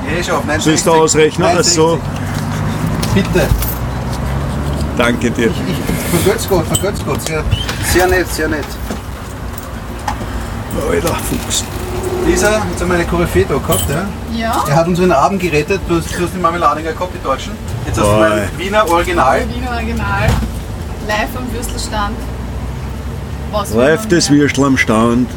Eh 0.10 0.24
schon, 0.24 0.40
nein, 0.48 0.60
Sollst 0.60 0.88
du 0.88 0.92
ausrechnen? 0.94 1.64
So. 1.64 2.00
Bitte. 3.14 3.48
Danke 4.98 5.30
dir. 5.32 5.48
Ich, 5.48 6.20
vergöt's 6.22 6.50
Gott, 6.50 6.66
vergöt's 6.68 7.06
Gott. 7.06 7.22
Sehr, 7.22 7.44
sehr 7.94 8.08
nett, 8.08 8.28
sehr 8.34 8.48
nett. 8.48 8.66
Alter 10.90 11.16
Fuchs. 11.16 11.64
Dieser, 12.28 12.62
jetzt 12.70 12.82
haben 12.82 12.90
wir 12.90 12.96
eine 12.96 13.06
Koryphäe 13.06 13.46
da 13.46 13.56
gehabt, 13.56 13.86
ja. 13.90 14.06
Ja. 14.38 14.64
Er 14.68 14.76
hat 14.76 14.88
unseren 14.88 15.12
Abend 15.12 15.42
gerettet. 15.42 15.82
Du 15.88 15.96
hast, 15.98 16.18
du 16.18 16.24
hast 16.24 16.34
die 16.34 16.40
Marmeladinger 16.40 16.94
gehabt, 16.94 17.14
die 17.14 17.24
Deutschen. 17.24 17.54
Jetzt 17.86 18.00
hast 18.00 18.06
du 18.06 18.12
Oi. 18.12 18.30
mein 18.30 18.58
Wiener 18.58 18.90
Original. 18.90 19.42
Wiener 19.54 19.72
Original. 19.72 20.28
Live 21.08 21.30
am 21.38 21.54
Würstelstand. 21.54 22.16
Was 23.52 23.74
man 23.74 23.98
das? 24.10 24.30
Würstel 24.30 24.64
am 24.66 24.78
Stand. 24.78 25.30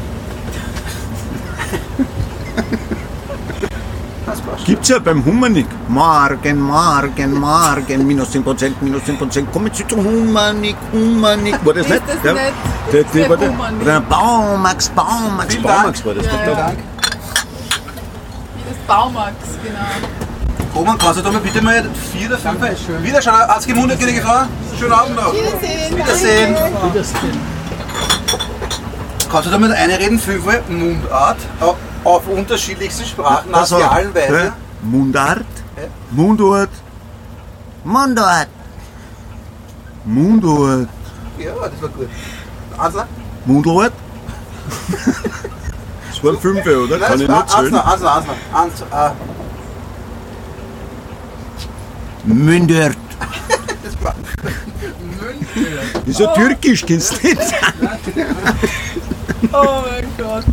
Das 4.26 4.40
passt. 4.40 4.49
Gibt's 4.64 4.88
ja 4.88 4.98
beim 4.98 5.24
Humanik. 5.24 5.66
Morgen, 5.88 6.60
morgen, 6.60 7.32
morgen, 7.40 8.06
minus 8.06 8.28
10%, 8.34 8.72
minus 8.82 9.02
10%. 9.02 9.46
Kommen 9.50 9.70
Sie 9.72 9.86
zum 9.86 10.04
Humanik, 10.04 10.76
Humanik. 10.92 11.56
War 11.64 11.74
das 11.74 11.86
Ist 11.86 11.92
nicht? 11.92 12.02
das 12.08 12.24
ja. 12.24 12.32
nicht? 12.34 12.44
Der, 12.92 13.02
Das 13.02 13.12
der, 13.12 13.22
ist 13.22 13.30
war 13.30 13.36
der 13.36 13.50
der, 13.84 14.00
Baumax, 14.00 14.88
Baumax, 14.90 15.54
Vielen 15.54 15.62
Baumax 15.64 16.02
Dank. 16.02 16.06
war 16.06 16.14
das. 16.14 16.26
Ja, 16.26 16.32
nicht? 16.32 16.46
ja. 16.46 16.54
Dank. 16.54 16.78
Wie 16.78 18.62
das 18.68 18.78
Baumax, 18.86 19.34
genau. 19.62 20.76
Roman, 20.76 20.98
kannst 20.98 21.18
du 21.18 21.22
da 21.22 21.32
mal 21.32 21.40
bitte 21.40 21.62
mal 21.62 21.84
vier 22.12 22.28
oder 22.28 22.38
fünf 22.38 23.02
Wiederschauen, 23.02 23.40
hat's 23.48 23.66
gewundert, 23.66 23.98
gnädige 23.98 24.22
Frau. 24.22 24.42
Schönen 24.78 24.92
Abend 24.92 25.16
noch. 25.16 25.32
Wiedersehen. 25.32 25.96
Wiedersehen. 25.96 26.54
Wiedersehen. 26.84 27.40
Kannst 29.30 29.46
du 29.46 29.50
da 29.50 29.58
mit 29.58 29.72
einreden, 29.72 30.18
fünfmal 30.18 30.62
Mundart 30.68 31.38
auf, 31.60 31.76
auf 32.04 32.26
unterschiedlichsten 32.28 33.04
Sprachen, 33.04 33.52
war- 33.52 33.60
nationalen 33.60 34.14
Weise? 34.14 34.52
Mundart, 34.82 35.44
Hä? 35.76 35.86
Mundort, 36.10 36.70
Mundort, 37.84 38.48
Mundort, 40.04 40.88
Ja, 41.38 41.52
das 41.68 41.82
war 41.82 41.88
gut. 41.90 42.08
Also, 42.78 43.02
Mundort. 43.46 43.92
Das 46.10 46.24
waren 46.24 46.38
fünf, 46.38 46.66
oder? 46.66 46.98
nein, 46.98 47.08
Kann 47.08 47.20
ich 47.20 47.26
das 47.26 47.34
war- 47.36 47.62
nicht 47.62 47.70
zählen. 47.70 47.74
Eins 47.76 48.00
noch. 48.02 48.60
Eins, 48.60 48.80
äh, 48.82 49.10
Mündert. 52.24 52.96
das 53.82 54.04
war 54.04 54.14
Das 55.94 56.06
ist 56.06 56.20
ja 56.20 56.26
türkisch, 56.34 56.84
kennst 56.84 57.12
du 57.22 57.26
nicht? 57.28 57.40
Oh 59.52 59.82
mein 59.90 60.06
Gott. 60.18 60.44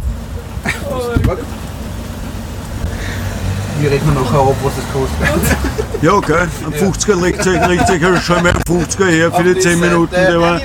Wir 3.79 3.91
reden 3.91 4.13
nachher 4.15 4.39
ab, 4.39 4.55
was 4.63 4.73
das 4.75 4.85
kostet. 4.91 5.57
Ja, 6.01 6.13
okay. 6.13 6.47
Ein 6.65 6.73
50er 6.73 7.21
legt 7.21 7.43
sich, 7.43 7.53
legt 7.67 7.87
sich 7.87 8.01
schon 8.23 8.41
mal 8.43 8.51
ein 8.51 8.61
50er 8.63 9.05
her 9.05 9.31
für 9.31 9.43
die 9.43 9.53
die 9.53 9.59
10 9.59 9.79
Minuten. 9.79 10.15
Die 10.15 10.39
war. 10.39 10.59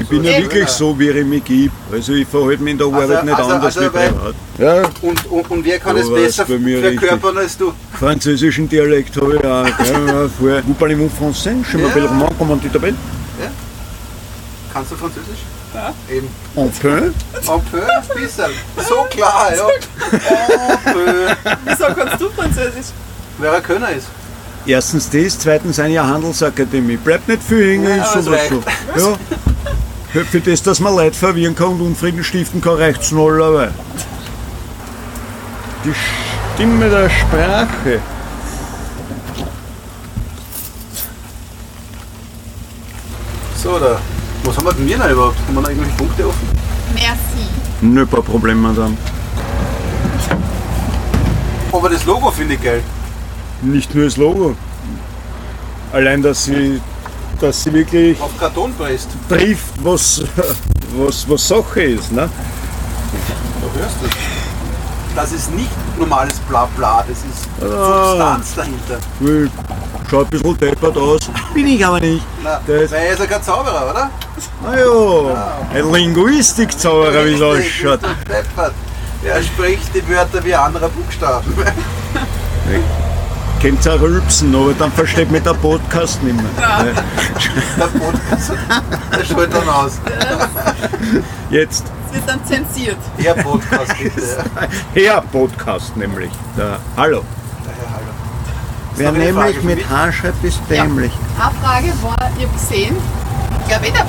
Ich 0.00 0.08
bin 0.08 0.24
ja 0.24 0.38
wirklich 0.38 0.68
so, 0.68 0.98
wie 0.98 1.08
ich 1.10 1.24
mich 1.26 1.44
gebe. 1.44 1.72
Also 1.92 2.12
ich 2.14 2.26
verhalte 2.26 2.62
mich 2.62 2.72
in 2.72 2.78
der 2.78 2.86
Arbeit 2.88 3.10
Also- 3.10 3.22
nicht 3.24 3.34
also- 3.38 3.50
anders 3.50 3.76
also 3.78 3.80
wie 3.92 3.96
privat. 3.98 4.34
Ja, 4.58 4.82
Und, 5.02 5.26
und, 5.30 5.50
und 5.50 5.64
wer 5.64 5.78
kann 5.78 5.96
es 5.96 6.10
besser 6.12 6.46
verkörpern 6.46 7.38
als 7.38 7.56
du? 7.56 7.72
französischen 7.98 8.68
Dialekt 8.68 9.16
habe 9.16 9.36
ich 9.36 9.44
auch. 9.44 9.64
gell. 9.84 10.30
Vous 10.66 10.74
parlez-vous 10.78 11.10
français? 11.10 11.54
Je 11.72 11.78
m'appelle 11.78 12.04
Ja. 12.04 12.08
Roman, 12.10 12.28
comment 12.38 12.56
tu 12.60 12.68
t'appelles? 12.68 12.96
Kannst 14.72 14.90
du 14.92 14.96
Französisch? 14.96 15.42
Eben. 16.10 16.28
Un 16.56 16.68
peu. 16.80 17.12
Un 17.48 17.60
peu, 17.70 17.80
ein 17.82 18.02
bisschen. 18.20 18.50
So 18.88 19.04
klar, 19.08 19.50
ja. 19.54 19.64
Un 19.66 20.92
peu. 20.92 21.28
Wieso 21.64 21.84
kannst 21.94 22.20
du 22.20 22.28
Französisch? 22.30 22.86
Wer 23.38 23.52
ein 23.54 23.62
Könner 23.62 23.90
ist. 23.90 24.08
Erstens 24.66 25.08
das, 25.08 25.38
zweitens 25.38 25.78
eine 25.78 26.04
Handelsakademie. 26.06 26.96
Bleibt 26.96 27.28
nicht 27.28 27.42
viel 27.42 27.70
hängen, 27.72 27.96
Ja, 27.98 28.04
ist 28.04 28.24
sowas. 28.24 28.40
Ja. 28.96 29.16
Für- 30.12 30.24
Für 30.24 30.40
das, 30.40 30.62
dass 30.62 30.80
man 30.80 30.94
Leute 30.96 31.16
verwirren 31.16 31.54
kann 31.54 31.68
und 31.68 31.80
Unfrieden 31.82 32.24
stiften 32.24 32.60
kann, 32.60 32.74
reicht 32.74 33.00
es 33.02 33.12
null 33.12 33.40
aber. 33.42 33.68
Die 35.84 35.94
Stimme 36.56 36.90
der 36.90 37.08
Sprache. 37.08 38.00
So, 43.56 43.78
da. 43.78 43.98
Was 44.44 44.56
haben 44.56 44.64
wir 44.66 44.72
denn 44.72 44.86
wir 44.88 44.98
noch 44.98 45.10
überhaupt? 45.10 45.36
Haben 45.46 45.54
wir 45.54 45.60
noch 45.62 45.68
irgendwelche 45.68 45.96
Punkte 45.96 46.26
offen? 46.28 46.48
Merci. 46.94 47.46
Nö, 47.82 48.06
kein 48.06 48.22
Problem, 48.22 48.60
Madame. 48.62 48.96
Aber 51.72 51.88
das 51.88 52.04
Logo 52.04 52.30
finde 52.30 52.54
ich 52.54 52.62
geil. 52.62 52.82
Nicht 53.62 53.94
nur 53.94 54.04
das 54.04 54.16
Logo. 54.16 54.54
Allein, 55.92 56.22
dass 56.22 56.44
sie, 56.44 56.80
dass 57.40 57.62
sie 57.62 57.72
wirklich 57.72 58.20
Auf 58.20 58.36
Karton 58.38 58.72
presst. 58.74 59.08
trifft, 59.28 59.64
was, 59.82 60.22
was, 60.96 61.28
was 61.28 61.48
Sache 61.48 61.82
ist. 61.82 62.12
Ne? 62.12 62.28
Da 62.28 63.80
hörst 63.80 63.96
du 64.00 64.06
es. 64.06 64.12
Das 65.16 65.32
ist 65.32 65.52
nicht 65.54 65.70
normales 65.98 66.38
Blabla, 66.48 67.04
das 67.08 67.18
ist 67.18 67.48
Ah. 67.60 68.06
Substanz 68.10 68.54
dahinter. 68.54 68.98
Weil, 69.20 69.50
Schaut 70.08 70.26
ein 70.26 70.30
bisschen 70.30 70.58
deppert 70.58 70.96
aus. 70.96 71.20
Bin 71.54 71.66
ich 71.68 71.84
aber 71.86 72.00
nicht. 72.00 72.24
Na, 72.42 72.60
Das- 72.66 72.90
weil 72.90 72.98
er 73.06 73.12
ist 73.12 73.18
ja 73.20 73.26
kein 73.26 73.42
Zauberer, 73.42 73.90
oder? 73.90 74.10
Naja, 74.62 75.56
ein 75.74 75.92
Linguistikzauberer, 75.92 77.24
wie 77.24 77.34
es 77.34 77.42
ausschaut. 77.42 78.00
Er 79.22 79.42
spricht 79.42 79.94
die 79.94 80.08
Wörter 80.08 80.42
wie 80.44 80.54
andere 80.54 80.88
Buchstaben. 80.88 81.54
Könnt 83.60 83.84
ihr 83.84 83.94
auch 83.94 84.00
rülpsen, 84.00 84.54
aber 84.54 84.72
dann 84.72 84.90
versteht 84.92 85.30
mich 85.30 85.42
der 85.42 85.52
Podcast 85.52 86.22
nicht 86.22 86.36
mehr. 86.36 86.94
Der 87.76 87.86
Podcast, 87.86 88.52
der 89.12 89.24
schaut 89.24 89.52
dann 89.52 89.68
aus. 89.68 89.92
Jetzt 91.50 91.84
Es 92.08 92.14
wird 92.14 92.28
dann 92.28 92.44
zensiert. 92.46 92.96
Der 93.22 93.34
Podcast 93.34 93.94
bitte. 94.02 94.44
Herr 94.94 95.20
Podcast 95.20 95.96
nämlich. 95.96 96.30
Der, 96.56 96.78
hallo. 96.96 97.22
Wer 98.96 99.12
nämlich 99.12 99.56
Frage 99.56 99.66
mit? 99.66 99.90
H 99.90 100.12
schreibt, 100.12 100.42
ist 100.44 100.60
dämlich. 100.70 101.12
Eine 101.38 101.54
Frage 101.62 101.92
war, 102.02 102.30
ich 102.38 102.46
habe 102.46 102.52
gesehen, 102.54 102.96
ich 103.60 103.68
glaube, 103.68 103.86
eh 103.86 103.90
der 103.90 104.06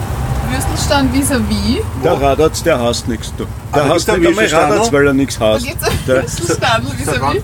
Würstelstand 0.51 1.13
vis-à-vis, 1.13 1.81
Der 2.03 2.21
Radatz, 2.21 2.63
der 2.63 2.79
hasst 2.79 3.07
nichts. 3.07 3.33
Du. 3.37 3.45
Der 3.73 3.83
Aber 3.83 3.93
hasst 3.95 4.07
da 4.07 4.17
nicht 4.17 4.27
einmal? 4.29 4.45
Radatz, 4.47 4.91
weil 4.91 5.07
er 5.07 5.13
nichts 5.13 5.37
da 5.39 5.53
hasst. 5.53 5.65
gibt 5.65 5.81
es 5.81 5.87
einen 5.87 5.99
Der, 6.07 6.21
Würstelstand 6.23 6.85
vis-à-vis. 6.99 7.41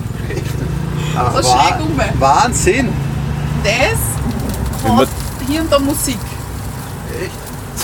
So 1.33 1.41
schräg 1.41 1.79
um. 1.79 2.19
Wahnsinn! 2.19 2.89
Das 3.63 4.91
hat 4.97 5.07
hier 5.47 5.61
und 5.61 5.71
da 5.71 5.79
Musik. 5.79 6.17
Echt? 7.23 7.31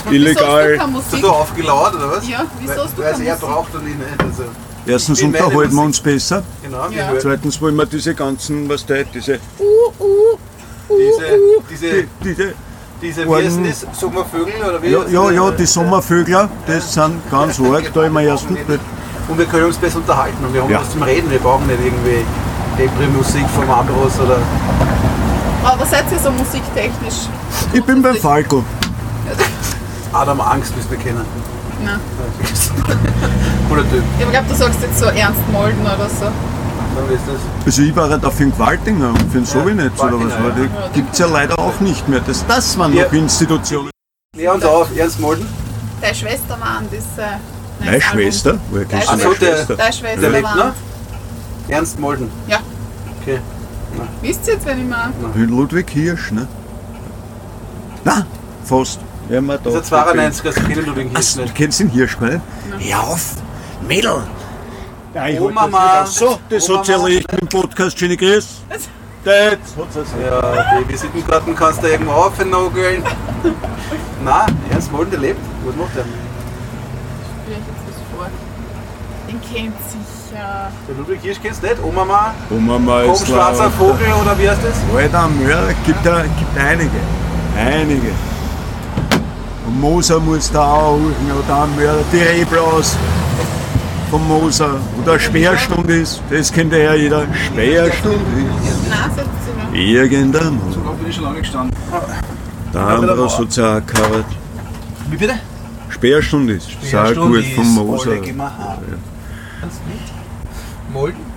Du 0.06 0.12
illegal. 0.14 0.80
Hast 0.80 1.14
du 1.14 1.18
da 1.18 1.28
aufgeladen 1.30 2.00
oder 2.00 2.12
was? 2.18 2.28
Ja, 2.28 2.46
wieso 2.60 2.84
hast 2.84 2.98
du 2.98 3.02
Weil 3.04 3.22
er 3.22 3.36
braucht 3.36 3.74
dann 3.74 3.88
ihn 3.88 3.98
nicht. 3.98 4.22
Also, 4.24 4.44
Erstens 4.86 5.20
Ich 5.20 5.26
unterhalten 5.26 5.74
wir 5.76 5.82
uns 5.82 6.00
besser. 6.00 6.44
genau, 6.62 6.90
Ja. 6.90 7.14
Zweitens 7.20 7.62
wollen 7.62 7.76
wir 7.76 7.86
diese 7.86 8.14
ganzen, 8.14 8.68
was 8.68 8.86
da, 8.86 8.96
diese, 9.14 9.40
diese, 10.90 11.40
diese, 11.70 12.08
diese, 12.24 12.54
diese, 13.02 13.28
heißen 13.30 13.64
das? 13.66 13.86
Sommervögel 14.00 14.54
oder 14.68 14.82
wie? 14.82 14.90
ja, 14.90 15.00
ja, 15.10 15.32
ja, 15.32 15.52
die 15.52 15.66
Sommervögler, 15.66 16.50
das 16.68 16.94
sind 16.94 17.30
ganz 17.30 17.60
arg, 17.60 17.92
da 17.94 18.04
im 18.06 18.18
ersten. 18.18 18.58
Und 19.28 19.38
wir 19.38 19.46
können 19.46 19.66
uns 19.66 19.78
besser 19.78 19.98
unterhalten 19.98 20.44
und 20.46 20.54
wir 20.54 20.62
haben 20.64 20.70
Ja. 20.72 20.82
was 20.82 20.92
zum 20.92 21.04
Reden. 21.04 21.30
Wir 21.32 21.40
brauchen 21.40 21.66
nicht 21.68 21.80
irgendwie 21.84 22.26
Depri-Musik 22.78 23.46
vom 23.56 23.70
Ambros 23.70 24.20
oder. 24.20 24.38
Aber 25.64 25.86
seid 25.86 26.06
ihr 26.12 26.20
so 26.20 26.30
musiktechnisch? 26.32 27.28
Ich 27.72 27.84
bin 27.84 28.02
beim 28.02 28.16
Falco. 28.16 28.64
Adam 30.14 30.42
Angst 30.42 30.76
müssen 30.76 30.92
wir 30.92 30.98
kennen. 30.98 31.26
Nein. 31.84 32.00
Cooler 33.70 33.90
Typ. 33.90 34.04
Ich 34.20 34.30
glaube, 34.30 34.46
du 34.50 34.56
sagst 34.56 34.80
jetzt 34.82 35.00
so 35.00 35.06
Ernst 35.06 35.40
Molden 35.52 35.82
oder 35.82 36.10
so. 36.10 36.26
Dann 36.96 37.06
ist 37.16 37.24
das. 37.28 37.66
Also 37.66 37.82
ich 37.82 37.96
war 37.96 38.10
halt 38.10 38.24
auch 38.26 38.32
für 38.34 38.44
den 38.44 38.52
Gewaltinger 38.52 39.10
und 39.10 39.20
für 39.32 39.40
den 39.40 39.46
Sowinetz 39.46 40.00
oder 40.00 40.20
was 40.20 40.32
war. 40.34 40.52
Die 40.52 40.70
gibt 40.94 41.14
es 41.14 41.20
ja 41.20 41.28
leider 41.28 41.58
auch 41.60 41.80
nicht 41.80 42.08
mehr. 42.08 42.20
Das, 42.26 42.46
das 42.48 42.78
waren 42.78 42.94
Ja. 42.94 43.06
noch 43.06 43.14
Institutionen. 43.14 43.90
Klär 44.36 44.54
uns 44.54 44.64
auf, 44.66 44.88
Ernst 44.96 45.20
Molden. 45.20 45.48
Deine 46.02 46.16
Schwester 46.16 46.58
waren 46.60 46.88
das. 46.92 47.24
Äh, 47.24 47.38
Meine. 47.86 48.02
Schwester? 48.02 48.60
Woher 48.72 48.86
kennst 48.86 49.08
du 49.08 49.18
meine 49.18 49.36
Schwester? 49.36 49.76
Deine 49.76 49.94
Schwester 49.94 50.30
Der 50.30 50.42
noch? 50.42 50.74
Ernst 51.68 52.00
Molden. 52.00 52.30
Ja. 52.48 52.60
Okay. 53.22 53.40
Wisst 54.22 54.48
ihr 54.48 54.54
jetzt, 54.56 54.66
wenn 54.66 54.80
ich 54.82 54.88
mal. 54.88 55.12
Ludwig 55.36 55.90
Hirsch, 55.92 56.32
ne? 56.32 56.48
Na, 58.04 58.26
fast. 58.66 59.00
Ja, 59.30 59.40
man 59.40 59.58
Das 59.64 59.74
ist 59.76 59.94
ein 59.94 60.08
92er, 60.20 60.44
das 60.44 60.56
kennen 60.56 60.86
Ludwig 60.86 61.10
Hirsch 61.12 61.28
Ach, 61.32 61.36
du 61.36 61.42
nicht. 61.44 61.56
kennst 61.56 61.80
den 61.80 61.90
Hirsch, 61.90 62.18
gell? 62.20 62.42
Hör 62.80 63.04
auf, 63.04 63.22
Mädel! 63.88 64.24
Ja, 65.14 65.28
ich 65.28 65.40
Oh, 65.40 65.46
das 65.46 65.54
Mama. 65.56 66.06
So, 66.06 66.40
das 66.50 66.70
Oh, 66.70 66.78
hat 66.80 66.88
Mama. 66.88 67.04
erledigt 67.04 67.32
mit 67.32 67.42
dem 67.42 67.48
Podcast. 67.48 68.00
Schöne 68.00 68.18
Grüß. 68.18 68.48
Das 68.70 68.82
hat's 69.78 69.98
also. 69.98 70.12
Ja, 70.26 70.80
die 70.80 70.90
Visitenkarten 70.92 71.56
kannst 71.56 71.84
du 71.84 71.88
irgendwo 71.88 72.12
aufnogeln. 72.12 73.04
Nein, 74.24 74.58
Ernst 74.72 74.92
Molden, 74.92 75.12
der 75.12 75.20
lebt. 75.20 75.40
Was 75.66 75.76
macht 75.76 75.96
der? 75.96 76.04
Vielleicht 77.46 77.62
jetzt 77.62 78.00
was 78.18 78.30
Den 79.30 79.40
kennt 79.42 79.76
sicher. 79.88 80.72
Der 80.88 80.96
Ludwig 80.98 81.22
Hirsch 81.22 81.40
kennst 81.42 81.62
du 81.62 81.68
nicht? 81.68 81.84
Oma 81.84 82.06
mal? 82.06 82.34
Oma 82.50 82.80
mal 82.80 83.06
Oben 83.06 83.26
schwarzer 83.26 83.70
Vogel 83.70 84.08
oder 84.22 84.38
wie 84.38 84.50
heißt 84.50 84.62
das? 84.64 84.76
Alter 84.98 85.28
Mörder, 85.28 85.74
gibt, 85.86 86.06
da, 86.06 86.24
gibt 86.24 86.58
einige. 86.58 86.90
Einige. 87.56 88.12
Und 89.68 89.80
Moser 89.80 90.20
muss 90.20 90.52
da 90.52 90.64
auch 90.64 90.94
holen, 90.94 91.16
oder 91.32 91.64
ein 91.64 91.76
Mörder, 91.76 92.04
die 92.12 92.18
Reblaus 92.18 92.98
vom 94.14 94.28
Moser. 94.28 94.80
Oder 95.02 95.20
Sperrstunde 95.20 95.96
ist, 95.96 96.22
das 96.30 96.52
kennt 96.52 96.72
ja 96.72 96.94
jeder. 96.94 97.26
Sperrstunde 97.34 98.42
ist 99.74 99.80
irgendein 99.80 100.60
So 100.72 100.82
grob 100.82 101.00
bin 101.00 101.10
ich 101.10 101.16
schon 101.16 101.24
lange 101.24 101.40
gestanden. 101.40 101.76
Der 102.72 102.82
Ambros 102.82 103.40
hat 103.40 103.50
es 103.50 103.58
auch 103.58 103.82
gecovert. 103.84 104.26
Wie 105.10 105.18
bitte? 105.18 105.34
Sperrstunde 105.90 106.54
ist, 106.54 106.70
sehr 106.84 107.16
gut 107.16 107.44
vom 107.56 107.64
ist, 107.64 107.76
Moser. 107.76 108.12
Molden? 110.94 111.33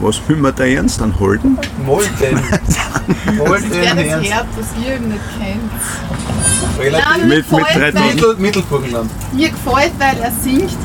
Was 0.00 0.20
will 0.28 0.36
man 0.36 0.54
da 0.54 0.64
ernst 0.64 1.00
anhalten? 1.00 1.58
Molden. 1.84 2.10
Molden 3.36 3.70
Das 3.70 3.78
wäre 3.78 3.96
das 3.96 4.30
Herz, 4.30 4.46
das 4.56 4.66
ihr 4.84 4.94
eben 4.94 5.08
nicht 5.08 5.20
kennt. 5.38 6.78
Relativ. 6.78 7.06
Nein, 7.08 7.20
mir 7.28 7.36
Mit- 7.36 7.50
mit 7.50 7.58
gefällt, 7.66 7.94
drei 7.94 8.00
weil, 8.00 8.14
Mittel, 8.14 8.36
Mittelburgenland. 8.38 9.10
mir 9.32 9.48
gefällt, 9.50 9.92
weil 9.98 10.18
er 10.18 10.32
singt, 10.32 10.76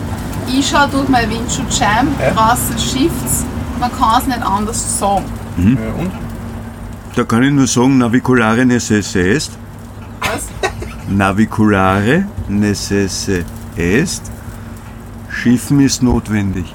ich 0.47 0.67
schaue 0.69 0.87
durch 0.89 1.09
mein 1.09 1.29
Windschutzscheiben, 1.29 2.09
Ja. 2.21 2.31
draußen 2.31 2.77
schifft's, 2.77 3.45
man 3.79 3.91
kann 3.91 4.21
es 4.21 4.27
nicht 4.27 4.41
anders 4.43 4.99
sagen. 4.99 5.25
Ja, 5.57 6.01
und? 6.01 6.11
Da 7.15 7.23
kann 7.25 7.43
ich 7.43 7.51
nur 7.51 7.67
sagen, 7.67 7.97
naviculare 7.97 8.65
necesse 8.65 9.19
est. 9.19 9.51
Was? 10.21 10.47
Naviculare 11.09 12.25
necesse 12.47 13.43
est. 13.75 14.21
Schiffen 15.29 15.81
ist 15.81 16.01
notwendig. 16.01 16.73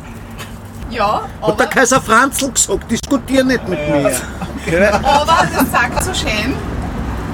Ja, 0.97 1.23
Hat 1.43 1.61
der 1.61 1.67
Kaiser 1.67 2.01
Franzl 2.01 2.51
gesagt, 2.51 2.91
diskutier 2.91 3.45
nicht 3.45 3.69
mit 3.69 3.79
mir. 3.79 4.07
aber 5.03 5.47
das 5.55 5.71
sagt 5.71 6.03
so 6.03 6.15
schön, 6.15 6.55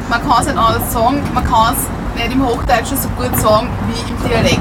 man 0.08 0.20
kann 0.28 0.40
es 0.40 0.46
nicht 0.46 0.58
anders 0.58 0.92
sagen, 0.92 1.22
man 1.32 1.44
kann 1.44 1.74
es 1.74 2.20
nicht 2.20 2.32
im 2.32 2.44
Hochdeutschen 2.44 2.96
so 2.96 3.08
gut 3.10 3.38
sagen 3.40 3.68
wie 3.86 4.10
im 4.10 4.28
Dialekt. 4.28 4.60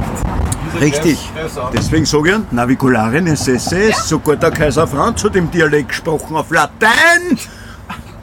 Richtig. 0.79 1.29
Deswegen 1.73 2.05
sage 2.05 2.29
ich, 2.29 2.51
naviculare 2.51 3.21
necesse 3.21 3.89
est. 3.89 4.07
Sogar 4.07 4.35
der 4.35 4.51
Kaiser 4.51 4.87
Franz 4.87 5.23
hat 5.23 5.35
im 5.35 5.49
Dialekt 5.49 5.89
gesprochen 5.89 6.35
auf 6.35 6.51
Latein. 6.51 7.37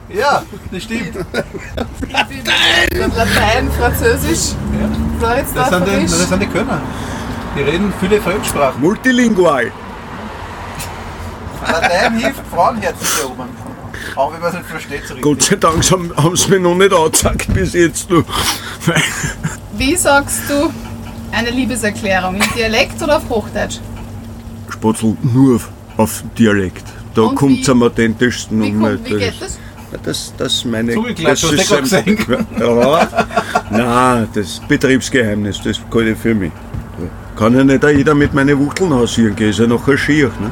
Ja, 0.09 0.43
das 0.71 0.83
stimmt. 0.85 1.15
Latein, 2.09 3.71
Französisch, 3.79 4.55
Das 4.55 5.19
Floridsdorfer 5.19 5.79
sind, 5.79 5.87
die, 5.87 6.01
Fisch. 6.01 6.11
das 6.19 6.29
sind 6.29 6.43
die 6.43 6.47
Könner. 6.47 6.81
Die 7.57 7.63
reden 7.63 7.93
viele 8.01 8.21
Fremdsprachen. 8.21 8.81
Multilingual. 8.81 9.71
Latein 11.67 12.19
hilft, 12.19 12.41
Frauenherzen 12.53 13.07
zu 13.07 13.23
erobern. 13.23 13.49
Auch 14.15 14.33
wenn 14.33 14.41
man 14.41 14.49
es 14.51 14.55
nicht 14.57 14.67
versteht, 14.67 15.07
so 15.07 15.15
Gott 15.17 15.43
sei 15.43 15.57
Dank 15.57 15.91
haben, 15.91 16.13
haben 16.17 16.37
sie 16.37 16.51
mir 16.51 16.61
noch 16.61 16.75
nicht 16.75 16.93
angezeigt 16.93 17.53
bis 17.53 17.73
jetzt. 17.73 18.11
Du. 18.11 18.23
Wie 19.77 19.97
sagst 19.97 20.41
du 20.49 20.71
eine 21.33 21.51
Liebeserklärung? 21.51 22.37
Im 22.37 22.55
Dialekt 22.57 23.03
oder 23.03 23.17
auf 23.19 23.29
Hochdeutsch? 23.29 23.79
Spatzel 24.71 25.17
nur 25.23 25.61
auf, 25.97 26.23
Dialekt. 26.39 26.85
Da 27.15 27.23
Und 27.23 27.35
kommt 27.37 27.61
es 27.63 27.69
am 27.69 27.83
authentischsten 27.83 28.63
Wie, 28.63 28.71
um. 28.71 28.81
kommt, 28.81 29.05
wie 29.05 29.17
geht 29.17 29.35
das? 29.41 29.59
Das, 30.05 30.35
das 30.37 30.65
meine 30.67 30.95
das 30.95 31.43
ist 31.43 31.93
ein- 31.95 32.17
Ja. 32.61 33.09
Nein, 33.71 34.29
das 34.35 34.47
ist 34.47 34.69
Betriebsgeheimnis, 34.69 35.61
das 35.65 35.81
kann 35.91 36.07
ich 36.13 36.19
für 36.19 36.35
mich. 36.35 36.53
Kann 37.37 37.57
ja 37.57 37.65
nicht 37.65 37.83
jeder 37.85 38.15
mit 38.15 38.35
meinen 38.35 38.59
Wuchteln 38.59 38.93
hausieren 38.93 39.35
gehen, 39.35 39.51
ist 39.51 39.59
ja 39.61 39.67
nachher 39.67 39.97
schier. 39.97 40.27
Ne? 40.41 40.51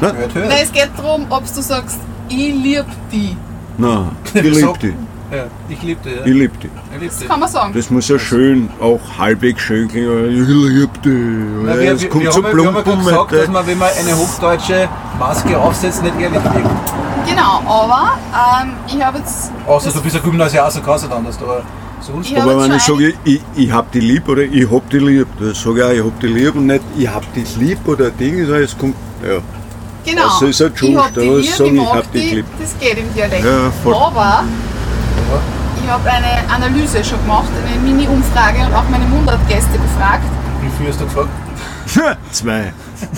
Hört, 0.00 0.34
hört. 0.34 0.34
Nein, 0.48 0.58
es 0.62 0.72
geht 0.72 0.90
darum, 0.96 1.26
ob 1.30 1.42
du 1.54 1.60
sagst, 1.62 1.98
ich 2.28 2.36
lieb 2.54 2.84
die. 3.12 3.36
Nein, 3.78 4.10
ich 4.34 4.42
liebe 4.42 4.72
die. 4.82 4.94
Ja, 5.32 5.44
ich 5.68 5.82
liebe 5.82 6.00
die. 6.04 6.10
Ja. 6.10 6.24
Ich 6.26 6.34
lieb 6.34 6.52
Das 7.08 7.18
die. 7.18 7.26
kann 7.26 7.40
man 7.40 7.48
sagen. 7.48 7.72
Das 7.74 7.90
muss 7.90 8.08
ja 8.08 8.18
schön, 8.18 8.68
auch 8.80 9.00
halbwegs 9.18 9.60
schön 9.62 9.88
klingen. 9.88 10.30
Ich 10.30 10.48
liebe 10.48 10.88
die. 11.04 11.64
Na, 11.64 11.74
Ja, 11.74 11.80
wir, 11.80 11.92
Es 11.92 12.02
wir, 12.02 12.08
kommt 12.10 12.22
wir, 12.24 12.32
so 12.32 12.44
haben, 12.44 12.56
wir 12.56 12.66
haben 12.66 12.76
ja 12.86 12.94
gesagt, 12.94 13.32
dass 13.32 13.48
man, 13.48 13.66
wenn 13.66 13.78
man 13.78 13.88
eine 13.98 14.16
hochdeutsche 14.16 14.88
Maske 15.18 15.58
aufsetzt, 15.58 16.02
nicht 16.02 16.14
ehrlich 16.20 16.42
wirkt. 16.44 16.70
Genau, 17.28 17.60
aber 17.66 18.12
ähm, 18.62 18.70
ich 18.86 19.02
habe 19.04 19.18
jetzt. 19.18 19.50
Außer 19.66 19.86
das- 19.86 19.94
du 19.94 20.00
bist 20.02 20.14
ein 20.16 20.22
Gymnasial, 20.22 20.70
so 20.70 20.80
kannst 20.80 21.04
du 21.04 21.08
nicht 21.08 21.16
anders. 21.16 21.38
Aber 21.42 21.62
sonst. 22.00 22.30
Ich 22.30 22.40
Aber 22.40 22.62
wenn 22.62 22.76
ich 22.76 22.82
sage, 22.82 23.14
ich, 23.24 23.40
ich 23.56 23.72
hab 23.72 23.90
die 23.90 24.00
lieb 24.00 24.28
oder 24.28 24.42
ich 24.42 24.70
hab 24.70 24.88
die 24.90 24.98
lieb, 25.00 25.26
dann 25.40 25.54
sage 25.54 25.78
ich 25.80 25.84
auch, 25.84 25.90
ich 25.90 26.04
hab 26.04 26.20
die 26.20 26.26
lieb 26.28 26.54
und 26.54 26.66
nicht, 26.66 26.82
ich 26.96 27.08
hab 27.08 27.24
die 27.34 27.44
lieb 27.58 27.78
oder 27.88 28.10
Ding, 28.12 28.38
sondern 28.46 28.62
es 28.62 28.78
kommt, 28.78 28.94
ja. 29.28 29.38
Genau. 30.06 30.22
Das 30.22 30.42
ist 30.42 30.60
halt 30.60 30.78
schon, 30.78 30.90
ich 30.90 30.96
hab 30.96 31.14
da 31.14 31.20
die 31.20 31.42
sagen, 31.42 31.76
ich 31.76 31.92
hab 31.92 32.12
dich 32.12 32.30
die, 32.30 32.34
lieb. 32.36 32.46
das 32.60 32.78
geht 32.78 32.98
im 32.98 33.12
Dialekt. 33.12 33.44
Ja. 33.44 33.72
Aber 33.92 34.44
ich 35.82 35.90
habe 35.90 36.10
eine 36.10 36.48
Analyse 36.48 37.04
schon 37.04 37.20
gemacht, 37.22 37.48
eine 37.66 37.80
Mini-Umfrage 37.80 38.66
und 38.66 38.74
auch 38.74 38.88
meine 38.88 39.04
Mundartgäste 39.06 39.78
befragt. 39.78 40.24
Wie 40.62 40.70
viel 40.78 40.88
hast 40.88 41.00
du 41.00 41.04
gefragt? 41.04 41.28
Zwei. 42.32 42.72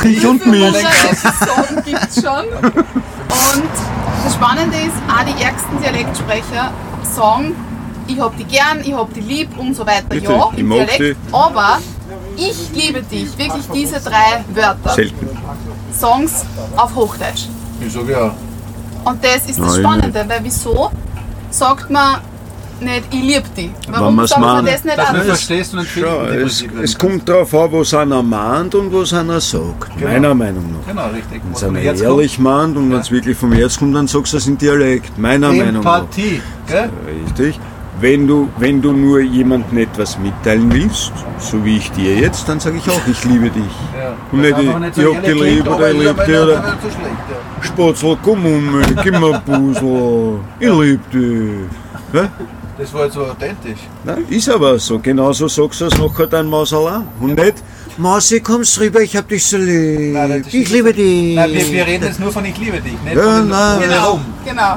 Ich 0.05 0.27
und 0.27 0.47
mich. 0.47 0.63
Episoden 0.63 1.85
gibt 1.85 2.09
es 2.09 2.23
schon? 2.23 2.45
Und 2.47 3.71
das 4.25 4.35
Spannende 4.35 4.77
ist, 4.77 4.97
auch 5.09 5.25
die 5.25 5.43
ärgsten 5.43 5.81
Dialektsprecher 5.81 6.73
sagen, 7.03 7.55
ich 8.07 8.19
hab 8.19 8.37
die 8.37 8.45
gern, 8.45 8.81
ich 8.83 8.95
hab 8.95 9.13
die 9.13 9.21
lieb 9.21 9.59
und 9.59 9.75
so 9.75 9.87
weiter. 9.87 10.11
Richtig, 10.11 10.31
ja, 10.31 10.51
im 10.57 10.71
Dialekt. 10.71 11.17
Aber 11.33 11.79
ich 12.37 12.71
liebe 12.73 13.03
dich, 13.03 13.37
wirklich 13.37 13.65
diese 13.75 14.01
drei 14.01 14.45
Wörter. 14.55 14.95
Selten. 14.95 15.29
Songs 15.99 16.45
auf 16.77 16.95
Hochdeutsch. 16.95 17.47
Ich 17.85 17.93
sage 17.93 18.13
ja. 18.13 18.35
Und 19.05 19.25
das 19.25 19.37
ist 19.49 19.59
das 19.59 19.75
Nein, 19.77 19.81
Spannende, 19.85 20.25
weil 20.29 20.41
wieso 20.43 20.91
sagt 21.51 21.91
man 21.91 22.19
nicht, 22.81 23.05
ich 23.11 23.23
liebe 23.23 23.49
dich? 23.57 23.71
Warum 23.89 24.25
sagt 24.27 24.41
man 24.41 24.65
meint. 24.65 24.69
das 24.69 24.85
nicht 24.85 24.99
anders? 24.99 25.27
verstehst 25.27 25.75
und 25.75 25.87
Schau, 25.87 26.25
es, 26.27 26.65
es 26.83 26.97
kommt 26.97 27.29
darauf 27.29 27.53
an, 27.55 27.73
was 27.73 27.95
einer 27.95 28.23
mahnt 28.23 28.75
und 28.75 28.93
was 28.93 29.13
einer 29.13 29.41
sagt. 29.41 29.97
Genau. 29.99 30.11
Meiner 30.11 30.35
Meinung 30.35 30.73
nach. 30.73 30.87
Genau, 30.87 31.09
richtig. 31.09 31.43
Wenn 31.43 31.53
Was 31.53 31.63
es 31.63 31.69
einer 31.69 31.81
ehrlich 31.81 32.39
mahnt 32.39 32.77
und 32.77 32.93
wenn 32.93 33.01
es 33.01 33.11
wirklich 33.11 33.37
vom 33.37 33.53
Herz 33.53 33.79
kommt, 33.79 33.97
dann 33.97 34.07
sagst 34.07 34.33
du 34.33 34.37
es 34.37 34.47
in 34.47 34.59
Dialekt. 34.59 35.19
Meiner 35.19 35.49
kommt. 35.49 35.59
Meinung 35.59 35.83
nach. 35.83 35.99
Empathie. 36.01 36.43
Gell? 36.69 36.91
Richtig. 37.25 37.61
Wenn 38.01 38.29
du, 38.29 38.49
wenn 38.59 38.81
du 38.81 38.93
nur 38.93 39.21
jemandem 39.21 39.79
etwas 39.79 40.19
mitteilen 40.19 40.73
willst, 40.73 41.13
so 41.39 41.65
wie 41.65 41.79
ich 41.79 41.91
dir 41.93 42.15
jetzt, 42.15 42.49
dann 42.49 42.61
sage 42.61 42.77
ich 42.79 42.89
auch, 42.89 43.01
ich 43.11 43.25
liebe 43.25 43.51
dich. 43.51 43.63
Ja. 43.99 44.15
Und 44.31 44.43
Das 44.43 44.57
nicht, 44.57 44.69
einfach 44.75 44.97
ich 44.97 45.15
hab 45.17 45.25
die 45.25 45.31
lieb 45.33 45.67
oder 45.69 45.91
ich 45.91 45.97
ist 45.97 46.03
lieb 46.03 46.11
aber 46.11 46.25
die 46.25 46.31
nicht- 46.31 46.41
oder- 46.41 46.61
nicht 46.61 46.83
so. 46.83 47.67
Spatzel, 47.67 48.17
komm 48.23 48.47
um, 48.47 48.83
gib 49.03 49.19
mir 49.19 49.35
ein 49.35 49.43
Puzzle, 49.45 50.39
ich 50.61 50.69
lieb 50.81 51.11
dich. 51.11 52.31
Das 52.79 52.95
war 52.95 53.05
jetzt 53.07 53.15
so 53.15 53.23
authentisch. 53.27 53.81
Na, 54.05 54.17
ist 54.31 54.49
aber 54.49 54.79
so, 54.79 55.01
genauso 55.01 55.49
sagst 55.49 55.81
du 55.81 55.87
es 55.87 55.99
nachher 55.99 56.29
dein 56.29 56.47
Maus 56.47 56.73
allein. 56.73 57.03
Und 57.21 57.35
nicht, 57.35 57.55
Mausi, 57.97 58.39
kommst 58.41 58.79
rüber, 58.79 59.01
ich 59.01 59.17
hab 59.17 59.27
dich 59.29 59.45
so 59.45 59.57
lieb, 59.57 60.13
Nein, 60.13 60.45
ich 60.49 60.71
liebe 60.71 60.93
dich. 60.95 61.35
Nein, 61.35 61.53
wir, 61.53 61.73
wir 61.73 61.87
reden 61.89 62.05
jetzt 62.05 62.21
nur 62.21 62.31
von 62.31 62.45
ich 62.45 62.57
liebe 62.57 62.81
dich, 62.81 62.93
nicht 63.05 63.17
Ja, 63.17 63.23
von 63.39 63.49
nein. 63.49 63.81
Genau. 63.81 64.21
Genau, 64.45 64.55
genau. 64.55 64.77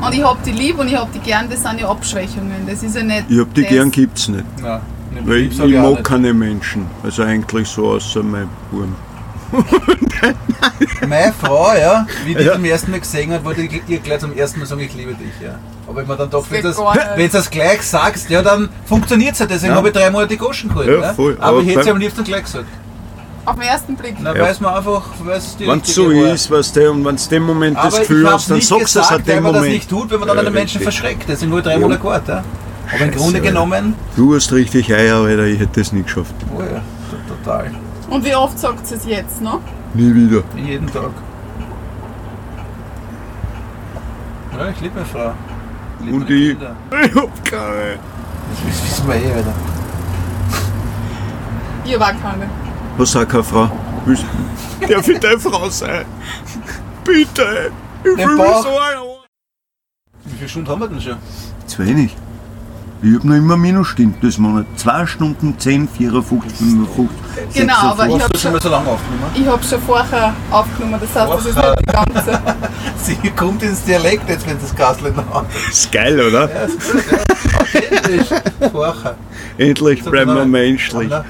Und 0.00 0.14
ich 0.14 0.24
hab 0.24 0.42
die 0.42 0.52
lieb 0.52 0.78
und 0.78 0.88
ich 0.88 0.96
hab 0.96 1.12
die 1.12 1.18
gern, 1.20 1.48
das 1.50 1.62
sind 1.62 1.80
ja 1.80 1.88
Abschwächungen. 1.88 2.66
Das 2.66 2.82
ist 2.82 2.96
ja 2.96 3.02
nicht. 3.02 3.24
Ich 3.28 3.38
hab 3.38 3.52
die 3.54 3.62
das. 3.62 3.70
gern, 3.70 3.90
gibt's 3.90 4.28
nicht. 4.28 4.44
Nein, 4.62 4.80
nicht 5.12 5.26
Weil 5.28 5.36
ich, 5.38 5.58
ich 5.60 5.74
mag 5.76 5.90
nicht. 5.90 6.04
keine 6.04 6.32
Menschen. 6.34 6.86
Also 7.02 7.22
eigentlich 7.22 7.68
so 7.68 7.90
außer 7.90 8.22
mein 8.22 8.48
Wurm. 8.70 8.94
Meine 11.08 11.32
Frau, 11.32 11.72
ja, 11.74 12.06
wie 12.24 12.34
die 12.36 12.44
Ja. 12.44 12.52
zum 12.54 12.64
ersten 12.64 12.90
Mal 12.92 13.00
gesehen 13.00 13.32
hat, 13.32 13.44
wollte 13.44 13.62
ich 13.62 13.82
ihr 13.88 13.98
gleich 13.98 14.20
zum 14.20 14.32
ersten 14.36 14.60
Mal 14.60 14.66
sagen, 14.66 14.80
ich 14.82 14.94
liebe 14.94 15.12
dich. 15.14 15.32
Ja. 15.42 15.56
Aber 15.88 16.02
ich 16.02 16.08
mir 16.08 16.16
dann 16.16 16.30
doch, 16.30 16.46
wenn 16.50 16.62
du 16.62 16.68
nicht. 16.68 16.78
das, 16.78 17.32
das 17.32 17.50
gleich 17.50 17.82
sagst, 17.82 18.30
ja, 18.30 18.42
dann 18.42 18.68
funktioniert 18.84 19.32
es 19.32 19.40
ja. 19.40 19.46
Deswegen 19.46 19.72
Ja. 19.72 19.76
habe 19.78 19.88
ich 19.88 19.94
drei 19.94 20.08
Monate 20.10 20.28
die 20.28 20.36
Goschen 20.36 20.68
geholt. 20.68 20.86
Ja, 20.88 20.98
ne? 21.08 21.14
voll. 21.14 21.36
Aber, 21.40 21.46
Aber 21.48 21.60
ich 21.62 21.68
hätte 21.68 21.80
es 21.80 21.88
am 21.88 21.96
liebsten 21.98 22.22
gleich 22.22 22.44
gesagt. 22.44 22.66
Auf 23.50 23.56
den 23.56 23.62
ersten 23.64 23.96
Blick. 23.96 24.14
Na, 24.20 24.34
Ja. 24.36 24.44
weiß 24.44 24.60
man 24.60 24.74
einfach, 24.74 25.02
es 25.32 25.56
die 25.56 25.66
Wenn 25.66 25.80
es 25.80 25.94
so 25.94 26.06
war. 26.08 26.32
ist, 26.32 26.50
weißt 26.50 26.76
du, 26.76 26.90
und 26.92 27.04
wenn 27.04 27.16
du 27.16 27.22
dem 27.28 27.42
Moment 27.42 27.76
das 27.76 27.84
Aber 27.94 27.98
Gefühl 28.00 28.20
ich 28.20 28.26
habe 28.26 28.34
hast, 28.36 28.50
dann 28.50 28.60
sagst 28.60 28.94
du 28.96 29.00
es 29.00 29.10
weil 29.10 29.34
dem 29.34 29.42
man 29.42 29.52
das 29.52 29.60
Moment. 29.62 29.74
nicht 29.74 29.90
tut, 29.90 30.10
wenn 30.10 30.18
man 30.20 30.28
dann 30.28 30.36
Ja, 30.36 30.42
einen 30.44 30.54
Menschen 30.54 30.80
verschreckt. 30.80 31.24
Deswegen 31.28 31.50
habe 31.50 31.60
ich 31.60 31.64
drei 31.66 31.72
Ja. 31.74 31.78
Monate 31.80 32.00
gewartet. 32.00 32.28
ja. 32.28 32.44
Aber 32.92 32.92
im 32.92 32.98
Scheiße, 33.12 33.18
Grunde 33.18 33.38
Alter. 33.38 33.48
genommen, 33.48 33.94
Du 34.16 34.34
hast 34.34 34.52
richtig 34.52 34.92
Eier, 34.94 35.16
Alter, 35.16 35.44
ich 35.46 35.58
hätte 35.60 35.80
das 35.80 35.92
nicht 35.92 36.06
geschafft. 36.06 36.34
oh 36.56 36.60
ja, 36.60 36.80
total. 37.28 37.70
Und 38.08 38.24
wie 38.24 38.34
oft 38.34 38.58
sagt 38.58 38.86
sie 38.86 38.94
es 38.94 39.04
jetzt 39.06 39.40
noch? 39.42 39.60
Nie 39.94 40.14
wieder. 40.14 40.42
Jeden 40.56 40.86
Tag. 40.92 41.10
Ja, 44.58 44.68
ich 44.68 44.80
liebe 44.80 44.94
meine 44.94 45.06
Frau. 45.06 45.32
liebe 46.04 46.16
Und 46.16 46.30
ich, 46.30 46.50
Kinder. 46.50 46.76
ich 47.04 47.14
hab 47.14 47.44
keine. 47.44 47.98
Das 48.50 48.82
wissen 48.90 49.08
wir 49.08 49.14
eh, 49.16 49.32
Alter. 49.34 49.52
Ihr 51.84 51.98
war 52.00 52.12
keine. 52.14 52.48
Was 53.00 53.12
sagt 53.12 53.30
keine 53.32 53.42
Frau? 53.42 53.70
Willst- 54.04 54.26
Darf 54.86 55.08
ich 55.08 55.18
deine 55.18 55.38
Frau 55.40 55.70
sein? 55.70 56.04
Bitte. 57.02 57.72
Ich 58.04 58.14
Den 58.14 58.18
will 58.28 58.36
mich 58.36 58.44
Bauch. 58.44 58.62
so 58.62 58.68
ein. 58.68 58.98
Wie 60.26 60.36
viele 60.36 60.48
Stunden 60.50 60.68
haben 60.68 60.80
wir 60.82 60.88
denn 60.88 61.00
schon? 61.00 61.16
Zu 61.66 61.78
wenig. 61.86 62.14
Ich 63.00 63.14
hab 63.14 63.24
noch 63.24 63.34
immer 63.36 63.56
Minusstunden 63.56 64.16
das 64.20 64.36
Monat. 64.36 64.66
2 64.76 65.06
Stunden 65.06 65.58
10, 65.58 65.88
54, 65.88 66.52
55. 66.52 67.08
Genau, 67.54 67.72
aber 67.74 68.06
ich 68.06 68.12
Hast 68.16 68.22
habe 68.24 68.32
du 68.34 68.38
schon 68.38 68.52
mal 68.52 68.60
so 68.60 68.68
lange 68.68 68.88
aufgenommen? 68.90 69.30
ich 69.34 69.46
hab 69.46 69.64
schon 69.64 69.80
vorher 69.80 70.34
aufgenommen, 70.50 71.00
das 71.00 71.22
heißt, 71.22 71.32
das 71.32 71.46
ist 71.46 71.56
nicht 71.56 71.80
die 71.80 71.84
ganze. 71.86 72.40
Sie 73.02 73.30
kommt 73.30 73.62
ins 73.62 73.82
Dialekt 73.82 74.28
jetzt, 74.28 74.46
wenn 74.46 74.60
das 74.60 74.76
Kastel 74.76 75.12
noch 75.12 75.46
Ist 75.70 75.90
geil, 75.90 76.20
oder? 76.20 76.50
Vorher. 78.70 79.14
Endlich 79.56 80.04
bleiben 80.04 80.34
wir 80.34 80.44
menschlich. 80.44 81.08
Vorher. 81.08 81.24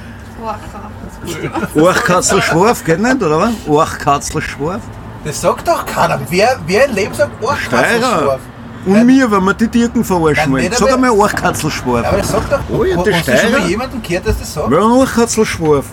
Orchkatzel 1.74 2.42
Schwarf, 2.42 2.85
geht 2.85 3.00
nicht, 3.00 3.22
oder 3.22 3.38
was? 3.38 3.50
Orchkatzel 3.66 4.40
Schwarf. 4.42 4.80
Das 5.24 5.40
sagt 5.40 5.68
doch 5.68 5.85
keiner. 5.85 6.18
Wer, 6.28 6.59
wer 6.66 6.87
im 6.87 6.94
Leben 6.94 7.14
sagt 7.14 7.33
Steirer. 7.66 8.04
Orchkatzel 8.04 8.38
Und 8.87 9.06
mir, 9.06 9.30
wenn 9.30 9.44
wir 9.44 9.54
die 9.54 9.68
Dirken 9.68 10.02
verarschen 10.04 10.50
wollen. 10.52 10.70
Sag 10.72 10.80
einmal- 10.88 10.94
einmal 10.94 11.11
Orchkatzel 11.11 11.70
Schwarf. 11.70 12.06
Aber 12.06 12.16
das 12.16 12.28
sagt 12.28 12.52
doch. 12.52 12.61
Oh 12.70 12.85
ja, 12.85 12.96
der 13.02 13.16
hast 13.18 13.28
du 13.28 13.37
schon 13.37 13.52
mal 13.52 13.68
jemanden 13.68 14.02
gehört, 14.02 14.26
dass 14.26 14.38
das 14.38 14.54
sagt? 14.54 14.70
Ja, 14.70 14.78
ein 14.78 14.85
Orchkatzel 14.85 15.44
Schwarf. 15.44 15.85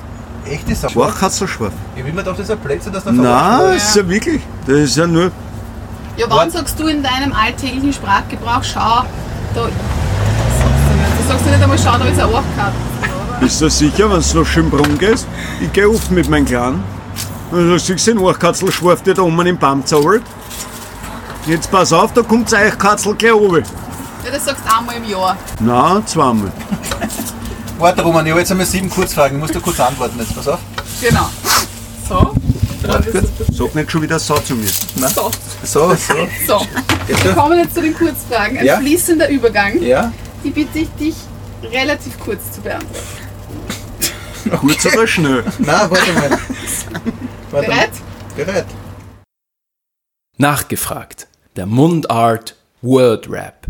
Echt, 0.50 0.72
das 0.72 0.82
sagt 0.82 0.96
Orchkatzel 0.96 1.48
Schwarf. 1.48 1.74
Ich 1.98 2.06
will 2.06 2.14
mir 2.14 2.24
doch, 2.24 2.32
das 2.32 2.46
ist 2.46 2.52
ein 2.52 2.60
Plätzchen, 2.60 2.94
dass 2.94 3.04
der 3.04 3.12
Nein, 3.14 3.24
verarscht 3.26 3.76
ist 3.78 3.96
ja 3.98 4.10
wirklich. 4.10 4.42
Das 4.66 4.78
ist 4.78 4.96
ja 4.96 5.06
nur. 5.08 5.32
Ja, 6.16 6.26
wann 6.30 6.50
sagst 6.50 6.80
du 6.80 6.88
in 6.88 7.04
deinem 7.04 7.34
alltäglichen 7.34 7.92
Sprachgebrauch, 7.92 8.64
schau, 8.64 9.04
da. 9.54 9.62
Das 9.62 9.68
sagst 9.68 9.76
du 10.90 10.96
nicht. 10.96 11.20
Du 11.20 11.28
sagst 11.28 11.46
du 11.46 11.50
nicht 11.50 11.62
einmal, 11.62 11.78
schau, 11.78 11.98
da 11.98 12.06
ist 12.06 12.20
ein 12.20 12.26
Orchkatz. 12.34 12.74
Bist 13.40 13.62
du 13.62 13.70
sicher, 13.70 14.10
wenn 14.12 14.22
du 14.22 14.40
nach 14.40 14.46
Schönbrunn 14.48 14.98
gehst? 14.98 15.28
Ich 15.62 15.72
gehe 15.72 15.90
oft 15.90 16.10
mit 16.12 16.30
meinem 16.30 16.46
Kleinen. 16.46 16.84
Und 17.52 17.70
du 17.70 17.80
siehst 17.80 18.08
den 18.08 18.18
Orchkatzel 18.18 18.72
Schwarf, 18.72 19.04
der 19.04 19.14
da 19.14 19.22
oben 19.22 19.46
im 19.46 19.58
Baum 19.58 19.86
zaubert. 19.86 20.24
Jetzt 21.46 21.72
pass 21.72 21.94
auf, 21.94 22.12
da 22.14 22.22
kommt 22.24 22.52
das 22.52 22.60
Eichkatzel 22.60 23.16
gleich 23.16 23.34
oben. 23.34 23.64
Ja, 24.26 24.32
das 24.32 24.44
sagst 24.46 24.64
du 24.66 24.78
einmal 24.78 24.98
im 24.98 25.06
Jahr. 25.10 25.38
Nein, 25.62 26.06
zweimal. 26.06 26.52
Warte, 27.80 28.02
Roman, 28.02 28.26
ich 28.26 28.32
habe 28.32 28.42
jetzt 28.42 28.52
einmal 28.52 28.66
sieben 28.66 28.90
Kurzfragen. 28.90 29.38
Ich 29.38 29.42
muss 29.42 29.52
da 29.52 29.60
kurz 29.60 29.80
antworten 29.80 30.20
jetzt. 30.20 30.36
Pass 30.36 30.48
auf. 30.48 30.60
Genau. 31.00 31.30
So. 32.10 32.34
Warte 32.88 33.12
kurz. 33.12 33.28
Sag 33.56 33.76
nicht 33.76 33.92
schon 33.92 34.02
wieder 34.02 34.20
so 34.20 34.36
zu 34.40 34.56
mir. 34.56 34.68
So. 34.68 35.32
So, 35.64 35.94
so. 35.96 35.96
So. 36.48 36.66
Jetzt 37.08 37.24
Wir 37.24 37.34
kommen 37.34 37.60
jetzt 37.60 37.76
zu 37.76 37.82
den 37.82 37.94
Kurzfragen. 37.94 38.58
Ein 38.58 38.66
Ja. 38.66 38.78
fließender 38.80 39.30
Übergang. 39.30 39.82
Ja? 39.82 40.12
Die 40.44 40.50
bitte 40.50 40.80
ich 40.80 40.90
dich 41.00 41.16
relativ 41.72 42.20
kurz 42.20 42.52
zu 42.54 42.62
beantworten. 42.62 43.27
Kurz 44.50 44.86
oder 44.86 45.08
schnell? 45.08 45.44
Nein, 45.60 45.90
warte 45.90 46.14
mal. 46.14 46.30
Warte 47.52 47.68
Bereit? 47.68 47.92
Mal. 48.36 48.46
Bereit. 48.46 48.66
Nachgefragt. 50.38 51.28
Der 51.56 51.66
Mundart 51.66 52.56
Word 52.82 53.30
Rap. 53.30 53.68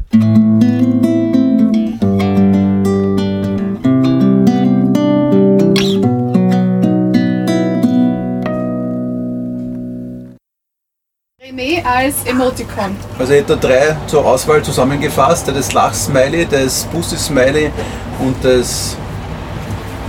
René 11.42 11.82
als 11.86 12.26
Emoticon. 12.26 12.96
Also 13.18 13.34
ich 13.34 13.40
hätte 13.40 13.56
da 13.56 13.68
drei 13.68 13.98
zur 14.08 14.26
Auswahl 14.26 14.62
zusammengefasst. 14.62 15.48
Das 15.48 15.72
Lach-Smiley, 15.72 16.46
das 16.46 16.84
Pussy-Smiley 16.86 17.72
und 18.20 18.36
das 18.44 18.98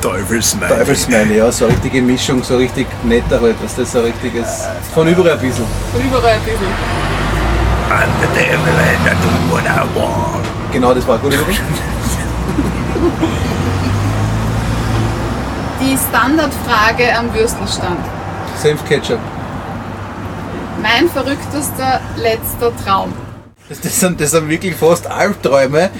Teufelsmeil. 0.00 0.68
Teufel-Smiley. 0.68 1.38
Ja, 1.38 1.50
so 1.52 1.64
eine 1.66 1.74
richtige 1.74 2.02
Mischung, 2.02 2.42
so 2.42 2.56
richtig 2.56 2.86
netter 3.04 3.40
halt. 3.40 3.56
Was 3.62 3.76
das 3.76 3.92
so 3.92 3.98
ein 3.98 4.04
richtiges... 4.06 4.66
Von 4.94 5.08
überall 5.08 5.32
ein 5.32 5.40
bisschen. 5.40 5.64
Von 5.92 6.00
überall 6.00 6.34
ein 6.34 6.40
bisschen. 6.42 6.66
I'm 7.90 8.08
the 8.20 8.28
devil 8.34 8.58
and 8.58 9.06
I 9.06 9.14
do 9.22 9.28
what 9.50 9.64
I 9.64 9.82
want. 9.98 10.44
Genau, 10.72 10.92
das 10.94 11.06
war 11.06 11.18
gut. 11.18 11.32
Die 15.80 15.96
Standardfrage 15.96 17.16
am 17.16 17.32
Würstelstand. 17.32 18.00
Senf-Ketchup. 18.56 19.20
Mein 20.82 21.08
verrücktester 21.08 22.00
letzter 22.16 22.72
Traum. 22.84 23.12
Das, 23.68 23.80
das, 23.80 24.00
sind, 24.00 24.20
das 24.20 24.32
sind 24.32 24.48
wirklich 24.48 24.74
fast 24.74 25.06
Albträume. 25.06 25.90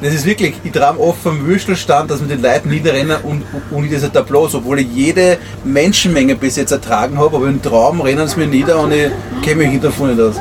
Das 0.00 0.14
ist 0.14 0.24
wirklich, 0.24 0.54
ich 0.62 0.70
träume 0.70 1.00
oft 1.00 1.20
vom 1.20 1.44
Würstelstand, 1.44 2.08
dass 2.08 2.20
wir 2.20 2.28
den 2.28 2.40
Leuten 2.40 2.68
niederrennen 2.68 3.16
und, 3.24 3.42
und 3.72 3.82
in 3.82 3.90
dieser 3.90 4.12
Tableau, 4.12 4.48
obwohl 4.52 4.78
ich 4.78 4.86
jede 4.94 5.38
Menschenmenge 5.64 6.36
bis 6.36 6.54
jetzt 6.54 6.70
ertragen 6.70 7.18
habe, 7.18 7.36
aber 7.36 7.48
im 7.48 7.60
Traum 7.60 8.00
rennen 8.00 8.28
sie 8.28 8.38
mir 8.38 8.46
nieder 8.46 8.78
und 8.78 8.92
ich 8.92 9.10
kenne 9.42 9.66
mich 9.66 9.80
davon 9.80 10.10
nicht 10.10 10.20
aus. 10.20 10.36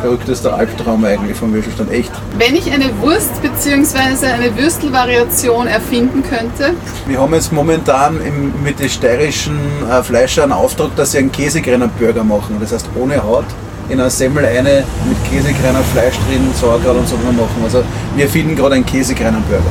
Verrücktester 0.00 0.52
Albtraum 0.52 1.04
eigentlich 1.04 1.36
vom 1.36 1.54
Würstelstand, 1.54 1.92
echt. 1.92 2.10
Wenn 2.36 2.56
ich 2.56 2.70
eine 2.72 2.90
Wurst 3.00 3.40
bzw. 3.40 4.26
eine 4.26 4.54
Würstelvariation 4.58 5.68
erfinden 5.68 6.24
könnte, 6.24 6.74
Wir 7.06 7.20
haben 7.20 7.32
jetzt 7.34 7.52
momentan 7.52 8.20
im, 8.20 8.52
mit 8.64 8.80
den 8.80 8.88
steirischen 8.88 9.56
äh, 9.88 10.02
Fleischern 10.02 10.50
einen 10.50 10.60
Auftrag, 10.60 10.94
dass 10.96 11.12
sie 11.12 11.18
einen 11.18 11.30
Käsekreiner 11.30 11.86
Burger 11.86 12.24
machen. 12.24 12.56
Das 12.60 12.72
heißt 12.72 12.88
ohne 12.96 13.22
Haut 13.22 13.46
in 13.88 14.00
einer 14.00 14.10
Semmel 14.10 14.44
eine 14.46 14.84
mit 15.06 15.24
Käsekreiner 15.30 15.82
Fleisch 15.92 16.14
drin, 16.28 16.50
Sauerkraut 16.58 16.96
und 16.96 17.08
so 17.08 17.16
machen. 17.16 17.60
Also 17.62 17.84
wir 18.14 18.24
erfinden 18.24 18.56
gerade 18.56 18.76
einen 18.76 18.86
Käsekreiner 18.86 19.40
Burger. 19.48 19.64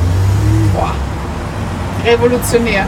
revolutionär. 2.04 2.86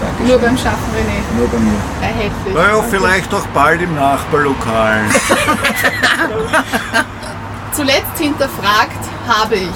Dankeschön. 0.00 0.28
Nur 0.28 0.38
beim 0.38 0.56
Schaffen 0.56 0.90
René. 0.96 1.20
Nur 1.38 1.48
bei 1.48 1.58
mir. 1.58 1.74
Erhältlich. 2.00 2.54
Naja, 2.54 2.82
vielleicht 2.90 3.34
auch 3.34 3.46
bald 3.48 3.82
im 3.82 3.94
Nachbarlokal. 3.94 5.00
Zuletzt 7.72 8.18
hinterfragt 8.18 9.04
habe 9.28 9.56
ich. 9.56 9.68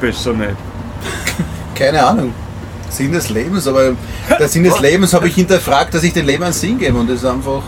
Besser 0.00 0.32
nicht. 0.32 0.56
Keine 1.74 2.02
Ahnung. 2.04 2.32
Sinn 2.94 3.12
des 3.12 3.28
Lebens, 3.30 3.66
aber 3.66 3.92
der 4.38 4.48
Sinn 4.48 4.64
des 4.64 4.80
Lebens 4.86 5.12
habe 5.14 5.28
ich 5.28 5.34
hinterfragt, 5.34 5.94
dass 5.94 6.02
ich 6.02 6.12
dem 6.12 6.26
Leben 6.26 6.44
einen 6.44 6.52
Sinn 6.52 6.78
gebe 6.78 6.96
und 6.96 7.08
das 7.08 7.16
ist 7.16 7.26
einfach. 7.26 7.62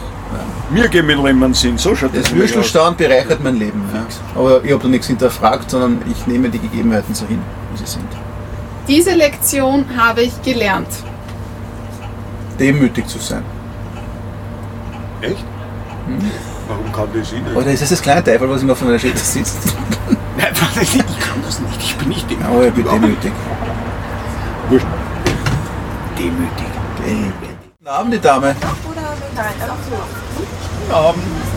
Mir 0.71 0.89
geben 0.89 1.07
mit 1.07 1.17
Leben 1.23 1.43
einen 1.45 1.55
Sinn, 1.55 1.79
so 1.79 1.95
schaut 1.95 2.11
das 2.15 2.27
aus. 2.27 2.35
Würstelstand 2.35 2.97
bereichert 2.97 3.43
mein 3.43 3.57
Leben. 3.57 3.85
Ja. 3.95 4.05
Aber 4.35 4.65
ich 4.65 4.73
habe 4.73 4.83
da 4.83 4.89
nichts 4.89 5.07
hinterfragt, 5.07 5.71
sondern 5.71 6.03
ich 6.11 6.27
nehme 6.27 6.49
die 6.49 6.59
Gegebenheiten 6.59 7.15
so 7.15 7.25
hin, 7.27 7.41
wie 7.73 7.79
sie 7.79 7.87
sind. 7.87 8.09
Diese 8.89 9.15
Lektion 9.15 9.85
habe 9.97 10.23
ich 10.23 10.43
gelernt. 10.43 10.89
Demütig 12.59 13.07
zu 13.07 13.19
sein. 13.19 13.45
Echt? 15.21 15.45
Warum 16.69 16.93
kann 16.93 17.09
das 17.15 17.33
ich 17.33 17.41
nicht? 17.41 17.55
Oder 17.55 17.71
ist 17.71 17.83
das 17.83 17.91
das 17.91 18.03
kleine 18.03 18.25
Teufel, 18.25 18.49
was 18.51 18.63
immer 18.63 18.73
auf 18.73 18.83
meiner 18.83 18.99
Schulter 18.99 19.19
sitzt? 19.19 19.59
Nein, 20.37 20.49
ich 20.81 20.99
kann 21.21 21.43
das 21.45 21.61
nicht. 21.61 21.81
Ich 21.81 21.97
bin 21.97 22.09
nicht 22.09 22.27
Aber 22.45 22.67
ich 22.67 22.75
bin 22.75 22.85
demütig. 22.85 23.33
Wurscht. 24.69 24.87
Demütig. 26.19 26.67
Guten 27.79 27.89
Abend, 27.89 28.15
die 28.15 28.19
Dame. 28.21 28.57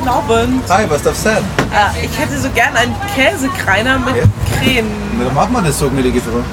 Abend. 0.05 0.69
Hi, 0.69 0.89
was 0.89 1.03
darf 1.03 1.15
sein? 1.15 1.37
Äh, 1.71 2.05
ich 2.05 2.17
hätte 2.19 2.37
so 2.39 2.49
gern 2.49 2.75
einen 2.75 2.95
Käsekreiner 3.15 3.99
mit 3.99 4.15
Ja. 4.17 4.23
Creme. 4.59 4.89
Na, 5.17 5.25
dann 5.25 5.35
machen 5.35 5.53
wir 5.53 5.61
das 5.61 5.79
so, 5.79 5.89
gnädige 5.89 6.21
Frau. 6.21 6.43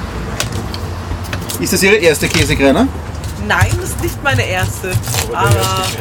Ist 1.59 1.73
das 1.73 1.83
Ihre 1.83 1.95
erste 1.95 2.27
Käsekreiner? 2.27 2.87
Nein, 3.47 3.71
das 3.81 3.89
ist 3.89 4.01
nicht 4.01 4.23
meine 4.23 4.43
erste. 4.43 4.91
Aber 5.33 5.49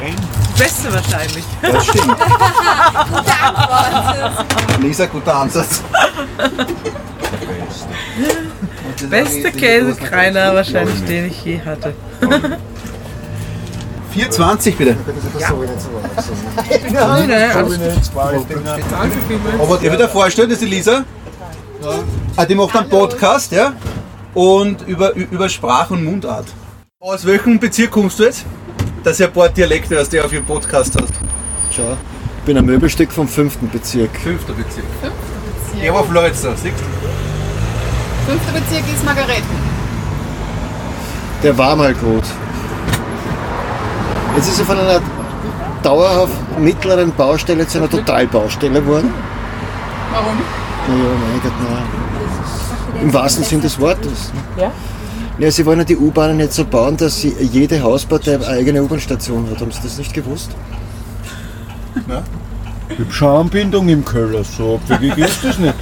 die 0.07 0.63
beste 0.63 0.93
wahrscheinlich. 0.93 1.45
Das 1.63 1.87
stimmt. 1.87 2.17
Lisa, 4.81 5.07
guter 5.07 5.35
Ansatz. 5.37 5.83
Beste 9.11 9.53
Käsekreiner 9.53 10.55
wahrscheinlich, 10.55 11.05
den 11.05 11.27
ich 11.27 11.45
je 11.45 11.61
hatte. 11.61 11.95
4,20 14.15 14.77
bitte. 14.77 14.97
Aber 19.59 19.83
ich 19.83 19.93
wieder 19.93 20.09
vorstellen, 20.09 20.49
das 20.49 20.59
ist 20.61 20.67
die 20.67 20.75
Lisa. 20.75 21.05
Ah, 22.37 22.45
die 22.45 22.55
macht 22.55 22.75
einen 22.75 22.89
Podcast, 22.89 23.53
ja? 23.53 23.75
Und 24.35 24.87
über, 24.87 25.15
über 25.15 25.49
Sprach- 25.49 25.91
und 25.91 26.05
Mundart. 26.05 26.47
Aus 27.01 27.25
welchem 27.27 27.59
Bezirk 27.59 27.91
kommst 27.91 28.19
du 28.19 28.25
jetzt? 28.25 28.45
Dass 29.05 29.19
du 29.19 29.25
ein 29.25 29.33
paar 29.33 29.49
Dialekte 29.49 29.99
hast, 29.99 30.13
die 30.13 30.17
du 30.17 30.25
auf 30.25 30.33
ihrem 30.33 30.45
Podcast 30.45 30.95
hast. 31.01 31.13
Schau, 31.71 31.93
ich 32.39 32.45
bin 32.45 32.57
ein 32.57 32.65
Möbelstück 32.65 33.13
vom 33.13 33.29
fünften 33.29 33.69
Bezirk. 33.71 34.11
Fünfter 34.17 34.55
Bezirk. 34.55 34.85
Bezirk. 35.01 35.13
Ich 35.83 35.93
war 35.93 36.01
auf 36.01 36.11
Leutzer, 36.11 36.55
siehst 36.57 36.75
du? 36.79 37.06
Fünfter 38.27 38.53
Bezirk 38.53 38.85
ist 38.93 39.05
Margareten. 39.05 39.57
Der 41.43 41.57
war 41.57 41.77
mal 41.77 41.95
gut. 41.95 42.25
Jetzt 44.37 44.49
ist 44.49 44.59
er 44.59 44.65
von 44.65 44.79
einer 44.79 45.01
dauerhaft 45.83 46.59
mittleren 46.59 47.13
Baustelle 47.13 47.67
zu 47.69 47.79
einer 47.79 47.89
Totalbaustelle 47.89 48.81
geworden. 48.81 49.13
Warum? 50.13 50.37
Naja, 50.89 51.11
mein 51.31 51.41
Gott, 51.43 51.53
nein. 51.71 53.03
Im 53.03 53.15
wahrsten 53.15 53.45
Sinn 53.45 53.61
des 53.61 53.79
Wortes. 53.79 54.33
Ja? 54.57 54.73
Ja, 55.39 55.51
sie 55.51 55.65
wollen 55.65 55.79
ja 55.81 55.85
die 55.85 55.97
U-Bahnen 55.97 56.41
jetzt 56.41 56.57
so 56.57 56.65
bauen, 56.65 56.97
dass 56.97 57.21
sie 57.21 57.35
jede 57.39 57.81
Hauspartei 57.83 58.35
eine 58.35 58.47
eigene 58.47 58.83
U-Bahn-Station 58.83 59.49
hat. 59.51 59.61
Haben 59.61 59.71
Sie 59.71 59.81
das 59.83 59.99
nicht 59.99 60.15
gewusst? 60.15 60.51
Ja. 62.09 62.23
Ich 62.89 62.99
hab 62.99 63.13
Schambindung 63.13 63.89
im 63.89 64.05
Keller, 64.05 64.43
so 64.45 64.81
abwegig 64.91 65.19
ist 65.19 65.45
das 65.45 65.59
nicht. 65.59 65.75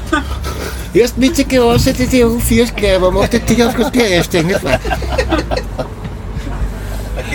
Erst 0.94 1.20
witzige 1.20 1.62
Aussage, 1.62 2.06
die 2.06 2.24
U4 2.24 2.72
gleich, 2.72 2.96
aber 2.96 3.10
mach 3.10 3.26
dich 3.26 3.64
auf 3.64 3.74
das 3.74 3.92
einsteigen, 3.92 4.46
nicht 4.46 4.62
wahr? 4.62 4.78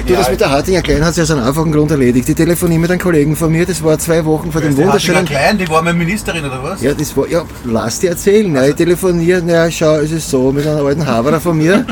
Du, 0.07 0.15
das 0.15 0.31
mit 0.31 0.39
der 0.39 0.49
Hartinger 0.49 0.81
Klein 0.81 1.03
hat 1.03 1.13
sich 1.13 1.23
aus 1.23 1.31
einem 1.31 1.45
einfachen 1.45 1.71
Grund 1.71 1.91
erledigt. 1.91 2.27
Ich 2.29 2.35
telefoniere 2.35 2.79
mit 2.79 2.89
einem 2.89 3.01
Kollegen 3.01 3.35
von 3.35 3.51
mir, 3.51 3.65
das 3.65 3.83
war 3.83 3.99
zwei 3.99 4.23
Wochen 4.23 4.51
vor 4.51 4.61
dem 4.61 4.69
Die 4.75 4.83
Hartinger 4.83 4.87
wunderschönen... 4.87 5.25
Klein, 5.25 5.57
die 5.57 5.69
war 5.69 5.81
meine 5.81 5.97
Ministerin 5.97 6.45
oder 6.45 6.63
was? 6.63 6.81
Ja, 6.81 6.93
das 6.93 7.15
war, 7.17 7.27
ja, 7.27 7.43
lass 7.65 7.99
dir 7.99 8.11
erzählen. 8.11 8.55
Ja, 8.55 8.65
ich 8.65 8.75
telefoniere, 8.75 9.41
naja, 9.41 9.69
schau, 9.69 9.97
es 9.97 10.11
ist 10.11 10.29
so, 10.29 10.51
mit 10.53 10.65
einem 10.65 10.85
alten 10.85 11.05
Haberer 11.05 11.41
von 11.41 11.57
mir, 11.57 11.85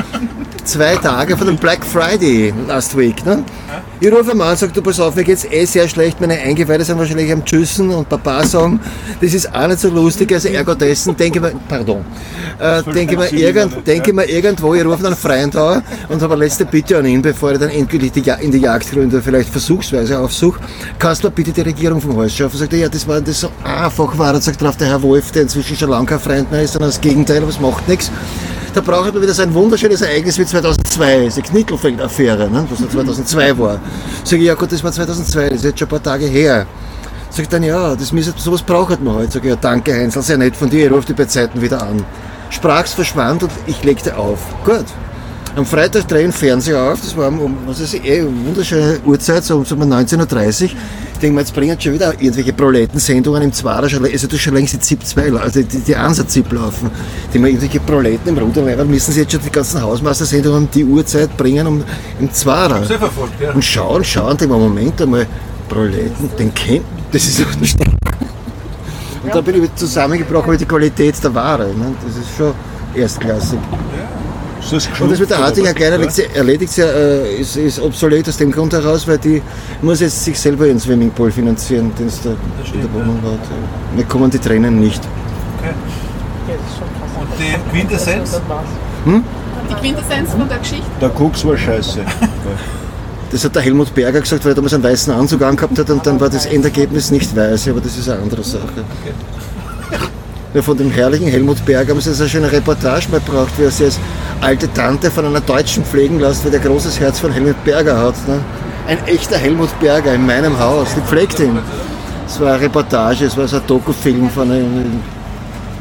zwei 0.64 0.96
Tage 0.96 1.36
vor 1.36 1.46
dem 1.46 1.56
Black 1.56 1.84
Friday 1.84 2.52
last 2.66 2.96
week. 2.96 3.24
Ne? 3.26 3.44
Ich 4.00 4.12
rufe 4.12 4.30
ihn 4.30 4.40
an 4.40 4.50
und 4.50 4.58
sage, 4.58 4.72
du 4.72 4.80
pass 4.80 5.00
auf, 5.00 5.16
mir 5.16 5.24
geht's 5.24 5.44
eh 5.44 5.64
sehr 5.64 5.88
schlecht, 5.88 6.20
meine 6.20 6.38
Eingeweide 6.38 6.84
sind 6.84 7.00
wahrscheinlich 7.00 7.32
am 7.32 7.44
Tschüssen 7.44 7.90
und 7.90 8.08
Papa 8.08 8.44
sagen, 8.44 8.78
das 9.20 9.34
ist 9.34 9.52
auch 9.52 9.66
nicht 9.66 9.80
so 9.80 9.88
lustig, 9.88 10.32
also 10.32 10.46
ergo 10.46 10.72
dessen, 10.76 11.16
denke 11.16 11.40
mir, 11.40 11.50
pardon, 11.68 12.04
äh, 12.60 12.80
denke 12.84 13.16
mir, 13.16 13.32
irgend, 13.32 13.84
denke 13.84 14.12
mir 14.12 14.24
irgendwo, 14.26 14.72
ich 14.74 14.84
rufe 14.84 15.04
einen 15.04 15.16
Freund 15.16 15.56
an 15.56 15.82
und 16.08 16.22
habe 16.22 16.34
eine 16.34 16.44
letzte 16.44 16.64
Bitte 16.64 16.96
an 16.98 17.06
ihn, 17.06 17.22
bevor 17.22 17.50
ich 17.50 17.58
dann 17.58 17.70
endgültig 17.70 18.12
die, 18.12 18.32
in 18.40 18.52
die 18.52 18.58
Jagdgründe 18.58 19.20
vielleicht 19.20 19.50
versuchsweise 19.50 20.16
aufsuche, 20.20 20.60
kannst 21.00 21.24
du 21.24 21.30
bitte 21.32 21.50
die 21.50 21.62
Regierung 21.62 22.00
vom 22.00 22.16
Hals 22.18 22.36
schaffen? 22.36 22.56
Sagt 22.56 22.72
er, 22.74 22.78
ja, 22.78 22.88
das 22.88 23.08
war 23.08 23.20
das 23.20 23.40
so 23.40 23.50
einfach 23.64 24.16
war, 24.16 24.32
und 24.32 24.44
sagt 24.44 24.62
drauf 24.62 24.76
der 24.76 24.86
Herr 24.86 25.02
Wolf, 25.02 25.32
der 25.32 25.42
inzwischen 25.42 25.76
schon 25.76 25.90
lange 25.90 26.06
kein 26.06 26.20
Freund 26.20 26.52
mehr 26.52 26.62
ist, 26.62 26.74
sondern 26.74 26.90
das 26.90 27.00
Gegenteil, 27.00 27.38
aber 27.38 27.48
es 27.48 27.58
macht 27.58 27.88
nichts. 27.88 28.12
Da 28.78 28.84
braucht 28.84 29.12
man 29.12 29.20
wieder 29.20 29.34
so 29.34 29.42
ein 29.42 29.52
wunderschönes 29.52 30.02
Ereignis 30.02 30.38
wie 30.38 30.46
2002, 30.46 31.24
diese 31.24 31.42
Knittelfeld-Affäre, 31.42 32.48
ne, 32.48 32.64
was 32.70 32.78
ja 32.78 32.88
2002 32.88 33.58
war. 33.58 33.80
Sag 34.22 34.38
ich, 34.38 34.44
ja 34.44 34.54
gut, 34.54 34.70
das 34.70 34.84
war 34.84 34.92
2002, 34.92 35.48
das 35.48 35.58
ist 35.58 35.64
jetzt 35.64 35.80
schon 35.80 35.88
ein 35.88 35.90
paar 35.90 36.02
Tage 36.04 36.26
her. 36.26 36.64
Sagt 37.28 37.52
dann, 37.52 37.64
ja, 37.64 37.96
das 37.96 38.12
müssen, 38.12 38.34
sowas 38.36 38.62
braucht 38.62 39.02
man 39.02 39.14
heute. 39.14 39.32
Sag 39.32 39.42
ich, 39.42 39.50
ja, 39.50 39.56
danke 39.56 39.92
Heinzel, 39.92 40.22
sehr 40.22 40.38
nett 40.38 40.54
von 40.54 40.70
dir, 40.70 40.86
ich 40.86 40.92
rufe 40.92 41.08
die 41.08 41.12
bei 41.12 41.24
Zeiten 41.24 41.60
wieder 41.60 41.82
an. 41.82 42.04
Sprach's 42.50 42.92
verschwand 42.92 43.42
und 43.42 43.50
ich 43.66 43.82
legte 43.82 44.16
auf. 44.16 44.38
Gut. 44.64 44.86
Am 45.58 45.66
Freitag 45.66 46.06
drehe 46.06 46.20
ich 46.20 46.26
den 46.26 46.32
Fernseher 46.32 46.80
auf, 46.80 47.00
das 47.00 47.16
war 47.16 47.26
um, 47.26 47.56
was 47.66 47.80
ist 47.80 47.92
eh, 47.94 48.20
eine 48.20 48.28
wunderschöne 48.46 49.00
Uhrzeit, 49.04 49.42
so 49.42 49.56
um 49.56 49.64
so 49.64 49.74
um 49.74 49.82
19.30 49.82 50.16
Uhr. 50.62 50.70
Ich 51.14 51.18
denke 51.20 51.34
mir, 51.34 51.40
jetzt 51.40 51.52
bringen 51.52 51.76
schon 51.80 51.94
wieder 51.94 52.12
irgendwelche 52.12 52.52
Proletensendungen 52.52 53.42
im 53.42 53.52
Zwarer, 53.52 53.82
also 53.82 54.28
du 54.28 54.38
schon 54.38 54.54
längst 54.54 54.74
die 54.74 54.78
ZIP 54.78 55.04
2, 55.04 55.32
also 55.32 55.60
die, 55.60 55.80
die 55.80 55.96
Ansa-ZIP 55.96 56.52
laufen. 56.52 56.92
Die 57.34 57.40
mal 57.40 57.48
irgendwelche 57.48 57.80
Proleten 57.80 58.28
im 58.28 58.38
Ruderleiber 58.38 58.84
müssen 58.84 59.10
sie 59.10 59.22
jetzt 59.22 59.32
schon 59.32 59.40
die 59.42 59.50
ganzen 59.50 59.82
Hausmeistersendungen 59.82 60.62
um 60.62 60.70
die 60.70 60.84
Uhrzeit 60.84 61.36
bringen, 61.36 61.66
um 61.66 61.82
im 62.20 62.32
Zwarer. 62.32 62.84
Verfolgt, 62.84 63.40
ja. 63.40 63.52
Und 63.52 63.64
schauen, 63.64 64.04
schauen, 64.04 64.36
denke 64.36 64.54
mir, 64.54 64.60
Moment 64.60 65.02
einmal, 65.02 65.26
Proleten, 65.68 66.30
den 66.38 66.54
kennt, 66.54 66.84
das 67.10 67.24
ist 67.24 67.40
doch 67.40 67.56
nicht 67.56 67.76
Und 69.24 69.34
da 69.34 69.40
bin 69.40 69.56
ich 69.56 69.62
wieder 69.62 69.74
zusammengebrochen 69.74 70.52
mit 70.52 70.60
der 70.60 70.68
Qualität 70.68 71.16
der 71.20 71.34
Ware. 71.34 71.66
Ne? 71.74 71.96
Das 72.06 72.16
ist 72.16 72.36
schon 72.36 72.54
erstklassig. 72.94 73.58
Und 75.00 75.10
das 75.10 75.20
mit 75.20 75.30
der 75.30 75.38
Hartinger 75.38 75.72
Kleiner 75.72 75.96
erledigt, 75.96 76.34
erledigt 76.34 76.72
sie, 76.72 76.82
äh, 76.82 77.40
ist, 77.40 77.56
ist 77.56 77.80
obsolet 77.80 78.28
aus 78.28 78.36
dem 78.36 78.50
Grund 78.50 78.72
heraus, 78.72 79.06
weil 79.06 79.18
die 79.18 79.40
muss 79.82 80.00
jetzt 80.00 80.24
sich 80.24 80.38
selber 80.38 80.66
ihren 80.66 80.80
Swimmingpool 80.80 81.30
finanzieren, 81.30 81.92
den 81.98 82.08
es 82.08 82.20
da 82.22 82.30
in 82.30 82.80
der 82.80 82.92
Wohnung 82.92 83.18
hat. 83.22 83.96
Mir 83.96 84.04
kommen 84.04 84.30
die 84.30 84.38
Tränen 84.38 84.78
nicht. 84.80 85.02
Und 87.20 87.28
die 87.38 87.70
Quintessenz? 87.70 88.40
Hm? 89.04 89.24
Die 89.70 89.74
Quintessenz 89.74 90.30
von 90.30 90.48
der 90.48 90.58
Geschichte. 90.58 90.86
Der 91.00 91.08
Koks 91.10 91.44
war 91.44 91.56
scheiße. 91.56 92.00
Das 93.30 93.44
hat 93.44 93.54
der 93.54 93.62
Helmut 93.62 93.94
Berger 93.94 94.20
gesagt, 94.20 94.44
weil 94.44 94.52
er 94.52 94.54
damals 94.54 94.72
einen 94.72 94.84
weißen 94.84 95.12
Anzug 95.12 95.42
angehabt 95.42 95.78
hat 95.78 95.90
und 95.90 96.06
dann 96.06 96.18
war 96.18 96.30
das 96.30 96.46
Endergebnis 96.46 97.10
nicht 97.10 97.36
weiß, 97.36 97.68
aber 97.68 97.80
das 97.80 97.98
ist 97.98 98.08
eine 98.08 98.22
andere 98.22 98.42
Sache. 98.42 98.84
Ja, 100.54 100.62
von 100.62 100.78
dem 100.78 100.90
herrlichen 100.90 101.28
Helmut 101.28 101.62
Berger 101.66 101.92
haben 101.92 102.00
sie 102.00 102.12
so 102.14 102.22
eine 102.22 102.30
schöne 102.30 102.50
Reportage 102.50 103.08
mal 103.10 103.20
gebracht, 103.20 103.52
wie 103.58 103.64
er 103.64 103.70
sich 103.70 103.86
als 103.86 103.98
alte 104.40 104.72
Tante 104.72 105.10
von 105.10 105.26
einer 105.26 105.42
Deutschen 105.42 105.84
pflegen 105.84 106.20
lässt, 106.20 106.42
weil 106.42 106.50
der 106.50 106.60
großes 106.60 106.98
Herz 106.98 107.20
von 107.20 107.30
Helmut 107.30 107.62
Berger 107.64 107.98
hat. 107.98 108.14
Ne? 108.26 108.40
Ein 108.86 108.98
echter 109.06 109.36
Helmut 109.36 109.68
Berger 109.78 110.14
in 110.14 110.24
meinem 110.24 110.58
Haus, 110.58 110.88
die 110.96 111.02
pflegt 111.02 111.38
ihn. 111.40 111.58
Es 112.26 112.40
war 112.40 112.54
eine 112.54 112.62
Reportage, 112.62 113.26
es 113.26 113.36
war 113.36 113.46
so 113.46 113.56
ein 113.56 113.62
Dokufilm 113.66 114.30
von 114.30 114.50
einem 114.50 115.02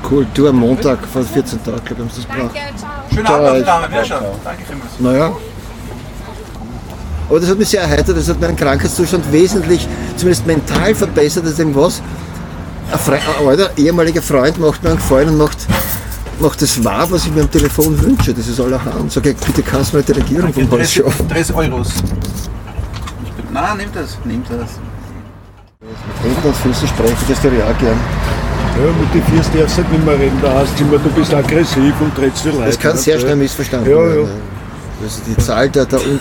Kulturmontag 0.04 1.00
vor 1.08 1.24
14 1.24 1.64
Tagen, 1.64 1.78
glaube 1.86 1.94
ich, 1.94 2.00
haben 2.00 2.10
sie 2.10 2.22
das 2.24 2.36
gebracht. 2.36 2.56
Schönen 3.14 3.28
Abend. 3.28 3.68
Dame. 3.68 3.90
Wiederschauen. 3.90 4.26
Danke 4.44 4.64
vielmals. 4.66 4.92
Naja. 5.00 5.32
Aber 7.30 7.40
das 7.40 7.50
hat 7.50 7.58
mich 7.58 7.70
sehr 7.70 7.82
erheitert, 7.82 8.18
das 8.18 8.28
hat 8.30 8.40
meinen 8.40 8.56
Krankheitszustand 8.56 9.32
wesentlich, 9.32 9.88
zumindest 10.16 10.46
mental 10.46 10.94
verbessert, 10.94 11.46
als 11.46 11.58
irgendwas. 11.58 12.02
Ein, 12.92 13.00
Fre 13.00 13.16
ein 13.16 13.48
alter 13.48 13.70
ehemaliger 13.78 14.22
Freund 14.22 14.58
macht 14.60 14.84
mir 14.84 14.90
einen 14.92 14.98
Gefallen 15.00 15.30
und 15.30 15.38
macht, 15.38 15.58
macht 16.40 16.62
das 16.62 16.84
wahr, 16.84 17.10
was 17.10 17.26
ich 17.26 17.34
mir 17.34 17.42
am 17.42 17.52
Telefon 17.52 18.00
wünsche. 18.02 18.34
Das 18.34 18.48
ist 18.48 18.60
allerhand. 18.60 19.12
Sag 19.12 19.26
ich, 19.26 19.36
bitte 19.38 19.62
kannst 19.62 19.94
du 19.94 19.98
mir 19.98 20.04
die 20.04 20.14
Regierung 20.14 20.54
vom 20.54 20.72
Hals 20.72 20.94
schaffen. 20.94 21.28
30 21.28 21.56
Euros. 21.56 21.90
Nein, 23.52 23.78
nimm 23.78 23.90
das. 23.94 24.18
Nimm 24.24 24.44
das. 24.44 24.70
Mit 25.82 26.36
Händen 26.36 26.48
und 26.48 26.56
Füßen 26.56 26.88
sprechen, 26.88 27.18
das 27.30 27.42
tue 27.42 27.52
ich 27.56 27.64
auch 27.64 27.78
gern. 27.78 27.98
Ja, 28.78 28.92
mit 29.00 29.14
den 29.14 29.24
Viers 29.34 29.50
darfst 29.52 29.78
du 29.78 29.82
halt 29.84 29.92
nicht 29.92 30.06
mehr 30.06 30.20
reden, 30.20 30.38
da 30.42 30.54
hast 30.60 30.80
du 30.80 30.84
immer, 30.84 30.98
du 31.00 31.10
bist 31.10 31.34
aggressiv 31.34 31.94
und 32.00 32.16
trittst 32.16 32.46
die 32.46 32.50
Leute. 32.50 32.66
Das 32.66 32.80
kann 32.80 32.96
sehr 32.98 33.20
schnell 33.20 33.36
missverstanden 33.36 33.90
Ja, 33.90 33.98
werden. 33.98 34.24
ja. 34.26 35.04
Also 35.04 35.22
die 35.28 35.38
Zahl 35.38 35.70
der, 35.70 35.86
der 35.86 36.00
Un 36.00 36.20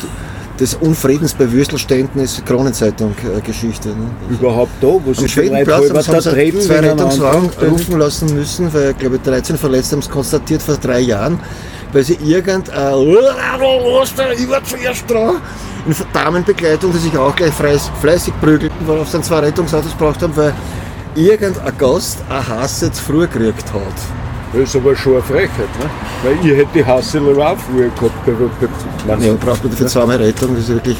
des 0.60 0.74
Unfriedens 0.74 1.34
bei 1.34 1.50
Würstelständen 1.50 2.20
ist 2.22 2.44
Kronenzeitung-Geschichte. 2.46 3.90
Ne? 3.90 4.10
Überhaupt 4.30 4.72
da, 4.80 4.86
wo 4.86 5.12
die 5.12 5.28
Schwedenplatz 5.28 5.90
haben 6.08 6.20
sie 6.20 6.58
zwei 6.60 6.80
Rettungswagen 6.80 7.50
rufen 7.70 7.98
lassen 7.98 8.34
müssen, 8.34 8.72
weil, 8.72 8.94
glaube 8.94 9.16
ich, 9.16 9.22
13 9.22 9.56
Verletzte 9.56 9.92
haben 9.96 10.00
es 10.00 10.08
konstatiert 10.08 10.62
vor 10.62 10.76
drei 10.76 11.00
Jahren, 11.00 11.38
weil 11.92 12.04
sie 12.04 12.18
irgendein 12.24 12.94
über 14.38 14.62
zuerst 14.64 15.08
dran 15.10 15.36
in 15.86 15.94
Damenbegleitung, 16.12 16.92
die 16.92 16.98
sich 16.98 17.16
auch 17.16 17.34
gleich 17.36 17.52
fleiß- 17.52 17.90
fleißig 18.00 18.34
prügelten, 18.40 18.86
worauf 18.86 19.06
sie 19.06 19.12
dann 19.14 19.22
zwei 19.22 19.40
Rettungsautos 19.40 19.92
gebraucht 19.92 20.22
haben, 20.22 20.36
weil 20.36 20.52
irgendein 21.14 21.76
Gast 21.78 22.18
eine 22.28 22.46
Hasse 22.46 22.90
zu 22.90 23.02
früh 23.02 23.26
gekriegt 23.26 23.72
hat. 23.72 24.25
Das 24.56 24.70
ist 24.70 24.76
aber 24.76 24.96
schon 24.96 25.14
eine 25.14 25.22
Frechheit, 25.22 25.68
ne? 25.78 25.90
Weil 26.22 26.38
ich 26.42 26.56
hätte 26.56 26.70
die 26.74 26.84
Hassel 26.84 27.20
auch 27.40 27.58
früher 27.58 27.90
gehabt. 27.90 28.24
Bei, 28.24 28.32
bei, 29.16 29.24
Ja, 29.26 29.34
braucht 29.34 29.62
man 29.62 29.70
dafür 29.70 29.86
zweimal 29.86 30.16
Rettung, 30.16 30.54
das 30.54 30.64
ist 30.64 30.70
wirklich, 30.70 30.96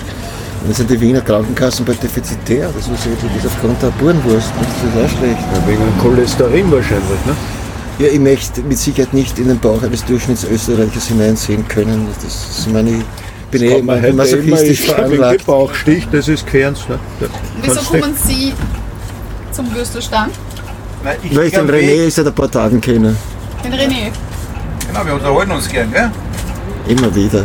dann 0.63 0.75
sind 0.75 0.91
die 0.91 1.01
Wiener 1.01 1.23
Krankenkassen 1.23 1.87
bei 1.87 1.95
defizitär, 1.95 2.69
das 2.77 2.87
ist 2.87 3.07
wirklich 3.09 3.33
das 3.37 3.45
ist 3.45 3.53
aufgrund 3.53 3.83
der 3.83 3.89
Burenwurst, 3.99 4.53
das 4.61 5.05
ist 5.07 5.15
auch 5.15 5.19
schlecht. 5.19 5.41
Ja, 5.41 5.67
wegen 5.67 5.79
dem 5.79 5.99
Cholesterin 6.03 6.71
wahrscheinlich, 6.71 7.25
ne? 7.25 7.35
Ja, 7.99 8.09
ich 8.09 8.21
möchte 8.21 8.61
mit 8.61 8.77
Sicherheit 8.77 9.15
nicht 9.15 9.39
in 9.39 9.49
den 9.49 9.59
Bauch 9.59 9.83
eines 9.83 10.05
Durchschnittsösterreichers 10.05 11.07
hineinsehen 11.07 11.67
können. 11.67 12.07
Das 12.23 12.59
ist 12.59 12.71
meine, 12.71 12.91
ich 12.91 13.05
bin 13.51 13.63
eh 13.63 13.79
immer, 13.79 13.97
masochistisch 14.13 14.83
veranlagt. 14.83 15.47
Bauchstich, 15.47 16.07
das 16.13 16.29
ist 16.29 16.47
Gehirns, 16.47 16.87
ne? 16.91 16.99
Da 17.21 17.27
wieso 17.63 17.81
kommen 17.81 18.15
Sie 18.23 18.53
zum 19.51 19.75
Würstelstand? 19.75 20.35
Nein, 21.03 21.17
ich, 21.23 21.35
Weil 21.35 21.47
ich 21.47 21.55
den 21.55 21.71
René 21.71 22.07
ist 22.07 22.17
seit 22.17 22.27
ein 22.27 22.35
paar 22.35 22.51
Tagen 22.51 22.83
kenne. 22.83 23.17
Den 23.65 23.73
René. 23.73 24.13
Genau, 24.87 25.05
wir 25.05 25.15
unterhalten 25.15 25.53
uns 25.53 25.69
gern, 25.69 25.91
gell? 25.93 26.11
Immer 26.89 27.15
wieder. 27.15 27.45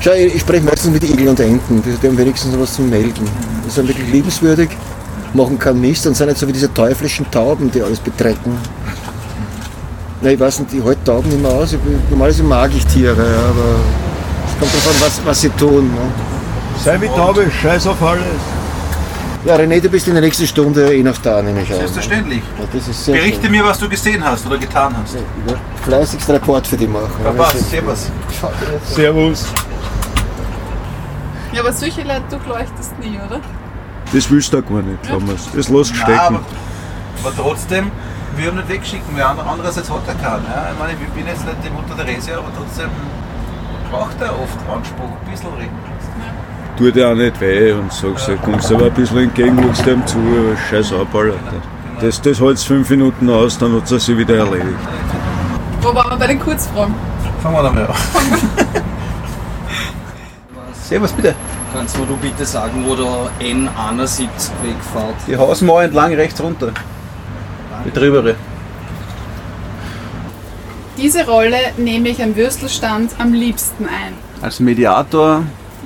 Schau, 0.00 0.12
ich, 0.12 0.40
spreche 0.40 0.64
meistens 0.64 0.92
mit 0.92 1.02
Igel 1.04 1.28
und 1.28 1.40
Enten, 1.40 1.82
die, 1.82 2.06
haben 2.06 2.16
wenigstens 2.16 2.58
was 2.58 2.74
zu 2.74 2.82
melden. 2.82 3.28
Die 3.66 3.70
sind 3.70 3.88
wirklich 3.88 4.10
liebenswürdig, 4.10 4.70
machen 5.34 5.58
keinen 5.58 5.80
Mist 5.80 6.06
und 6.06 6.16
sind 6.16 6.28
nicht 6.28 6.38
so 6.38 6.46
wie 6.46 6.52
diese 6.52 6.72
teuflischen 6.72 7.30
Tauben, 7.30 7.70
die 7.70 7.82
alles 7.82 7.98
betrecken. 7.98 8.56
Na, 10.20 10.30
ich 10.30 10.40
weiß 10.40 10.60
nicht, 10.60 10.74
ich 10.74 10.84
halte 10.84 11.02
Tauben 11.04 11.28
nicht 11.28 11.42
mehr 11.42 11.50
aus. 11.50 11.72
Ich, 11.72 11.78
normalerweise 12.10 12.42
mag 12.44 12.70
ich 12.74 12.86
Tiere, 12.86 13.12
aber 13.12 13.76
es 14.46 14.58
kommt 14.58 14.74
davon, 14.74 15.00
was, 15.00 15.20
was 15.24 15.40
sie 15.40 15.50
tun. 15.50 15.88
Ne? 15.88 16.00
Sei 16.84 16.96
mit 16.96 17.14
Taube, 17.14 17.50
scheiß 17.50 17.86
auf 17.88 18.02
alles. 18.02 18.22
Ja, 19.48 19.56
René, 19.56 19.80
du 19.80 19.88
bist 19.88 20.06
in 20.06 20.12
der 20.12 20.20
nächsten 20.22 20.46
Stunde 20.46 20.94
eh 20.94 21.02
noch 21.02 21.16
da, 21.18 21.40
nehme 21.40 21.62
ich 21.62 21.70
an. 21.72 21.78
Selbstverständlich. 21.78 22.42
Ja, 22.58 22.66
das 22.70 22.86
ist 22.86 23.02
sehr 23.06 23.14
Berichte 23.14 23.42
schön. 23.44 23.50
mir, 23.52 23.64
was 23.64 23.78
du 23.78 23.88
gesehen 23.88 24.22
hast 24.22 24.46
oder 24.46 24.58
getan 24.58 24.94
hast. 25.02 25.14
Ja, 25.14 25.54
Fleißigst 25.86 26.28
Report 26.28 26.66
für 26.66 26.76
die 26.76 26.86
machen. 26.86 27.10
Papa, 27.24 27.44
Also, 27.44 27.58
servus. 27.64 28.10
Servus. 28.94 29.46
Ja, 31.54 31.60
aber 31.62 31.72
solche 31.72 32.02
Leute 32.02 32.24
durchleuchtest 32.28 32.98
nie, 32.98 33.18
oder? 33.26 33.40
Das 34.12 34.30
willst 34.30 34.52
du 34.52 34.58
auch 34.58 34.66
gar 34.68 34.82
nicht, 34.82 35.02
Thomas. 35.08 35.48
Das 35.56 35.68
lass 35.70 35.88
Nein, 35.92 35.96
stecken. 36.02 36.18
aber, 36.20 36.40
aber 37.24 37.32
trotzdem, 37.34 37.90
wir 38.36 38.48
haben 38.48 38.56
nicht 38.58 38.68
wegschicken. 38.68 39.16
Wir 39.16 39.26
andere- 39.30 39.46
Andererseits 39.48 39.88
hat 39.90 40.02
er 40.08 40.14
keinen. 40.16 40.44
Ja? 40.44 40.68
Ich 40.74 40.78
meine, 40.78 40.92
ich 40.92 40.98
bin 41.16 41.26
jetzt 41.26 41.46
nicht 41.46 41.56
die 41.64 41.70
Mutter 41.70 41.96
Therese, 41.96 42.36
aber 42.36 42.48
trotzdem 42.54 42.90
braucht 43.90 44.20
er 44.20 44.32
oft 44.38 44.58
Anspruch, 44.70 45.08
ein 45.24 45.30
bisschen 45.32 45.54
reden. 45.54 45.87
Tut 46.78 46.94
dir 46.94 47.10
auch 47.10 47.14
nicht 47.16 47.40
weh 47.40 47.72
und 47.72 47.92
sagst, 47.92 48.28
ja. 48.28 48.36
kommst 48.36 48.72
aber 48.72 48.86
ein 48.86 48.92
bisschen 48.92 49.18
entgegen, 49.18 49.56
guckst 49.56 49.84
dem 49.84 50.06
zu, 50.06 50.16
aber 50.16 50.56
scheiß 50.70 50.92
ab, 50.92 51.12
Alter. 51.12 51.36
Das, 52.00 52.22
das 52.22 52.40
hältst 52.40 52.68
fünf 52.68 52.88
Minuten 52.90 53.28
aus, 53.28 53.58
dann 53.58 53.74
hat 53.74 53.90
es 53.90 54.06
sich 54.06 54.16
wieder 54.16 54.36
erledigt. 54.36 54.78
Wo 55.82 55.92
waren 55.92 56.10
wir 56.10 56.16
bei 56.16 56.28
den 56.28 56.38
Kurzfragen? 56.38 56.94
Fangen 57.42 57.56
wir 57.56 57.62
damit 57.64 57.88
an. 57.88 57.96
Servus, 60.84 61.10
bitte. 61.10 61.34
Kannst 61.72 61.96
du 61.96 62.00
mir 62.02 62.06
du 62.06 62.16
bitte 62.16 62.44
sagen, 62.44 62.84
wo 62.86 62.94
der 62.94 63.28
N71 63.40 64.28
wegfährt? 64.62 65.16
Die 65.26 65.36
Hausmauer 65.36 65.82
entlang 65.82 66.14
rechts 66.14 66.40
runter. 66.40 66.70
Die 67.84 67.90
drübere. 67.90 68.36
Diese 70.96 71.26
Rolle 71.26 71.58
nehme 71.76 72.08
ich 72.08 72.22
am 72.22 72.36
Würstelstand 72.36 73.12
am 73.18 73.32
liebsten 73.32 73.84
ein. 73.84 74.14
Als 74.40 74.60
Mediator, 74.60 75.42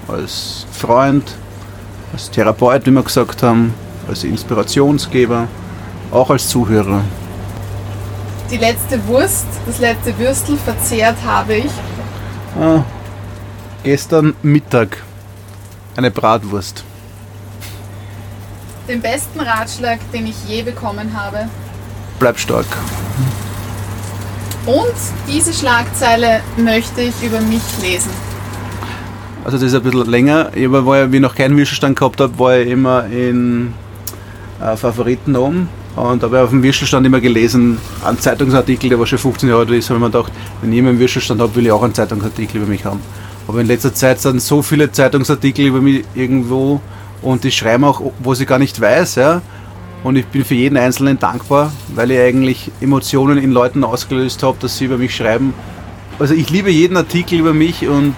als 0.09 0.67
Freund, 0.73 1.37
als 2.13 2.31
Therapeut, 2.31 2.87
wie 2.87 2.91
wir 2.91 3.03
gesagt 3.03 3.43
haben, 3.43 3.75
als 4.09 4.25
Inspirationsgeber, 4.25 5.49
auch 6.11 6.31
als 6.31 6.49
Zuhörer. 6.49 7.03
Die 8.51 8.59
letzte 8.59 9.07
Wurst, 9.07 9.47
das 9.67 9.79
letzte 9.79 10.19
Würstel 10.19 10.57
verzehrt 10.59 11.17
habe 11.25 11.55
ich. 11.55 11.73
Ah, 12.61 12.83
gestern 13.83 14.35
Mittag 14.43 14.99
eine 15.97 16.11
Bratwurst. 16.11 16.85
Den 18.89 19.01
besten 19.01 19.41
Ratschlag, 19.41 20.01
den 20.13 20.27
ich 20.27 20.37
je 20.47 20.63
bekommen 20.63 21.17
habe. 21.17 21.49
Bleib 22.19 22.39
stark. 22.39 22.67
Und 24.67 24.95
diese 25.29 25.53
Schlagzeile 25.53 26.41
möchte 26.57 27.01
ich 27.01 27.23
über 27.23 27.41
mich 27.41 27.63
lesen. 27.81 28.11
Also 29.45 29.57
das 29.57 29.67
ist 29.67 29.75
ein 29.75 29.83
bisschen 29.83 30.11
länger. 30.11 30.51
Ich 30.55 30.71
war, 30.71 30.99
ja, 30.99 31.11
wie 31.11 31.17
ich 31.17 31.23
noch 31.23 31.35
keinen 31.35 31.57
Würstelstand 31.57 31.99
gehabt 31.99 32.21
habe, 32.21 32.39
war 32.39 32.59
ich 32.59 32.69
immer 32.69 33.07
in 33.07 33.75
äh, 34.61 34.77
Favoriten 34.77 35.35
oben. 35.37 35.69
Und 35.97 36.23
habe 36.23 36.41
auf 36.41 36.51
dem 36.51 36.63
Würstelstand 36.63 37.07
immer 37.07 37.21
gelesen, 37.21 37.77
einen 38.03 38.19
Zeitungsartikel, 38.19 38.89
der 38.89 38.99
war 38.99 39.07
schon 39.07 39.19
15 39.19 39.49
Jahre 39.49 39.63
alt 39.63 39.71
ist, 39.71 39.91
habe 39.91 39.99
ich 39.99 40.01
mir 40.01 40.11
gedacht, 40.11 40.33
wenn 40.63 40.73
ich 40.73 40.79
immer 40.79 40.89
einen 40.89 40.99
Würstelstand 40.99 41.41
habe, 41.41 41.55
will 41.55 41.67
ich 41.67 41.73
auch 41.73 41.83
einen 41.83 41.93
Zeitungsartikel 41.93 42.63
über 42.63 42.67
mich 42.67 42.85
haben. 42.87 43.01
Aber 43.47 43.61
in 43.61 43.67
letzter 43.67 43.93
Zeit 43.93 44.21
sind 44.21 44.41
so 44.41 44.63
viele 44.63 44.91
Zeitungsartikel 44.91 45.67
über 45.67 45.83
mich 45.83 46.05
irgendwo 46.15 46.81
und 47.21 47.45
die 47.45 47.51
schreiben 47.51 47.85
auch, 47.85 48.01
was 48.21 48.41
ich 48.41 48.47
gar 48.47 48.59
nicht 48.59 48.81
weiß. 48.81 49.17
Ja? 49.17 49.43
Und 50.03 50.17
ich 50.17 50.25
bin 50.27 50.47
für 50.47 50.55
jeden 50.55 50.79
Einzelnen 50.79 51.19
dankbar, 51.19 51.73
weil 51.95 52.11
ich 52.11 52.21
eigentlich 52.21 52.71
Emotionen 52.81 53.37
in 53.37 53.53
Leuten 53.53 53.85
ausgelöst 53.85 54.43
habe, 54.43 54.57
dass 54.61 54.79
sie 54.79 54.87
über 54.87 54.97
mich 54.97 55.15
schreiben. 55.15 55.53
Also 56.19 56.33
ich 56.33 56.49
liebe 56.49 56.71
jeden 56.71 56.97
Artikel 56.97 57.39
über 57.39 57.53
mich 57.53 57.87
und 57.87 58.15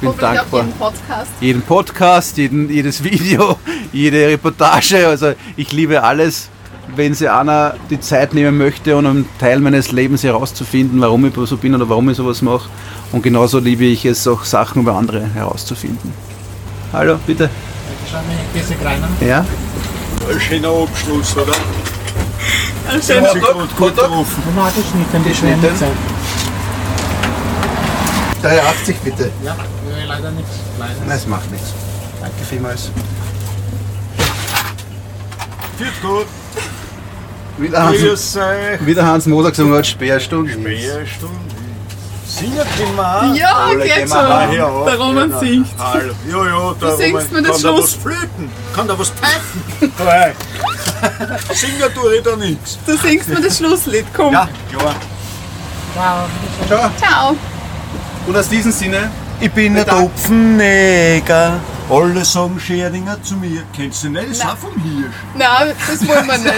bin 0.00 0.08
Hoffentlich 0.10 0.30
dankbar. 0.40 0.60
jeden 0.64 0.78
Podcast. 0.78 1.30
Jeden 1.40 1.62
Podcast, 1.62 2.36
jeden, 2.36 2.70
jedes 2.70 3.02
Video, 3.04 3.58
jede 3.92 4.28
Reportage. 4.28 5.06
Also 5.06 5.32
ich 5.56 5.72
liebe 5.72 6.02
alles, 6.02 6.48
wenn 6.94 7.14
sich 7.14 7.30
einer 7.30 7.74
die 7.90 8.00
Zeit 8.00 8.34
nehmen 8.34 8.56
möchte, 8.58 8.96
um 8.96 9.06
einen 9.06 9.28
Teil 9.38 9.60
meines 9.60 9.92
Lebens 9.92 10.22
herauszufinden, 10.22 11.00
warum 11.00 11.26
ich 11.26 11.34
so 11.34 11.56
bin 11.56 11.74
oder 11.74 11.88
warum 11.88 12.08
ich 12.10 12.16
sowas 12.16 12.42
mache. 12.42 12.68
Und 13.12 13.22
genauso 13.22 13.58
liebe 13.58 13.84
ich 13.84 14.04
es 14.04 14.26
auch, 14.26 14.44
Sachen 14.44 14.82
über 14.82 14.94
andere 14.94 15.26
herauszufinden. 15.34 16.12
Hallo, 16.92 17.18
bitte. 17.26 17.50
Ja? 19.26 19.44
Ein 20.30 20.40
schöner 20.40 20.68
Abschluss, 20.68 21.36
oder? 21.36 21.52
Ein 22.90 23.02
schöner 23.02 23.28
schöner 23.32 23.52
gut, 23.52 23.76
gut 23.76 23.96
getroffen. 23.96 24.42
Geschnitten, 24.74 25.24
Geschnitten. 25.24 25.60
schnell 25.60 25.76
sein. 25.76 25.90
83 28.42 28.96
bitte. 28.98 29.30
Ja, 29.44 29.56
leider 30.08 30.30
nicht. 30.32 30.48
Leider. 30.78 30.94
Nein, 31.06 31.16
es 31.16 31.26
macht 31.26 31.50
nichts. 31.50 31.72
Danke 32.20 32.44
vielmals. 32.48 32.90
Wird 35.78 36.02
gut. 36.02 36.26
Wieder 37.58 37.82
Hans, 37.84 38.36
wieder 38.80 39.04
Hans 39.06 39.26
Moser 39.26 39.50
gesungen 39.50 39.76
hat, 39.76 39.86
Sperrstunde. 39.86 40.52
Sperrstunde. 40.52 41.48
Wir 42.40 42.62
auch. 42.62 43.34
Ja, 43.34 43.56
Alle 43.66 43.84
geht 43.84 44.08
schon. 44.08 44.86
Der 44.86 44.96
Roman 44.98 45.40
singt. 45.40 45.66
Hallo. 45.78 46.12
Ja, 46.30 46.46
ja, 46.46 46.74
der 46.80 46.96
singst 46.96 47.28
Roman 47.30 47.42
mir 47.42 47.48
das 47.48 47.62
kann 47.62 47.62
da 47.62 47.68
Schluss. 47.76 47.82
was 47.82 47.94
flöten. 48.02 48.50
Kann 48.74 48.88
da 48.88 48.98
was 48.98 49.10
pfeifen. 49.10 49.62
Singen 51.54 51.94
tue 51.94 52.16
ich 52.16 52.22
da 52.22 52.36
nichts. 52.36 52.78
Du 52.86 52.96
singst 52.96 53.28
mir 53.28 53.40
das 53.40 53.56
Schlusslied, 53.56 54.06
komm. 54.14 54.32
Ja, 54.32 54.48
klar. 54.70 54.94
Ciao. 56.68 56.90
Ciao. 56.98 57.36
Und 58.26 58.36
aus 58.36 58.48
diesem 58.48 58.70
Sinne, 58.72 59.10
Ich 59.40 59.50
bin 59.52 59.76
ein 59.76 59.86
Topfenneger. 59.86 61.60
Alle 61.88 62.24
sagen 62.24 62.58
Scheringer 62.58 63.22
zu 63.22 63.36
mir. 63.36 63.62
Kennst 63.74 64.02
du 64.04 64.10
nicht? 64.10 64.30
Das 64.30 64.38
ist 64.38 64.44
auch 64.46 64.56
vom 64.56 64.74
Hirsch. 64.82 65.14
Nein, 65.38 65.74
das 65.86 66.08
wollen 66.08 66.26
wir 66.26 66.38
nicht. 66.38 66.54